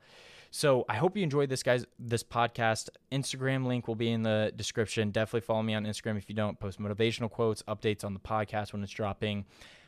So 0.51 0.85
I 0.87 0.97
hope 0.97 1.17
you 1.17 1.23
enjoyed 1.23 1.49
this, 1.49 1.63
guys. 1.63 1.83
This 1.97 2.23
podcast 2.23 2.89
Instagram 3.11 3.65
link 3.65 3.87
will 3.87 3.95
be 3.95 4.11
in 4.11 4.21
the 4.21 4.53
description. 4.55 5.09
Definitely 5.09 5.41
follow 5.41 5.63
me 5.63 5.73
on 5.73 5.83
Instagram 5.83 6.15
if 6.15 6.29
you 6.29 6.35
don't. 6.35 6.59
Post 6.59 6.79
motivational 6.79 7.31
quotes, 7.31 7.63
updates 7.63 8.03
on 8.03 8.13
the 8.13 8.19
podcast 8.19 8.71
when 8.71 8.83
it's 8.83 8.91
dropping. 8.91 9.45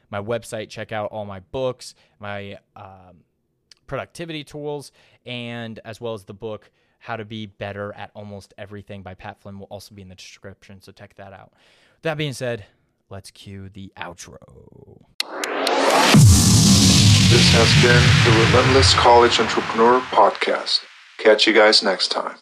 My 0.10 0.19
website, 0.19 0.69
check 0.69 0.91
out 0.91 1.12
all 1.12 1.25
my 1.25 1.39
books, 1.39 1.93
my 2.19 2.58
um, 2.75 3.23
productivity 3.86 4.43
tools, 4.43 4.91
and 5.25 5.80
as 5.86 6.01
well 6.01 6.15
as 6.15 6.25
the 6.25 6.34
book 6.34 6.71
how 7.06 7.15
to 7.15 7.24
Be 7.24 7.46
Better 7.46 7.94
at 7.96 8.10
Almost 8.15 8.56
Everything 8.58 9.04
by 9.04 9.13
Pat 9.13 9.39
Flynn 9.39 9.60
will 9.60 9.68
also 9.68 9.94
be 9.94 10.02
in 10.02 10.10
the 10.10 10.15
description, 10.15 10.82
so 10.82 10.91
check 10.91 11.13
that 11.18 11.34
out. 11.34 11.54
That 12.02 12.18
being 12.18 12.34
said, 12.34 12.65
let's 13.12 13.30
cue 13.30 13.70
the 13.70 13.94
outro. 13.96 14.39
This 17.30 17.52
has 17.54 17.70
been 17.84 18.02
the 18.26 18.46
Relentless 18.48 18.96
College 18.96 19.39
Entrepreneur 19.39 20.00
Podcast. 20.02 20.80
Catch 21.20 21.46
you 21.46 21.54
guys 21.54 21.84
next 21.84 22.08
time. 22.10 22.38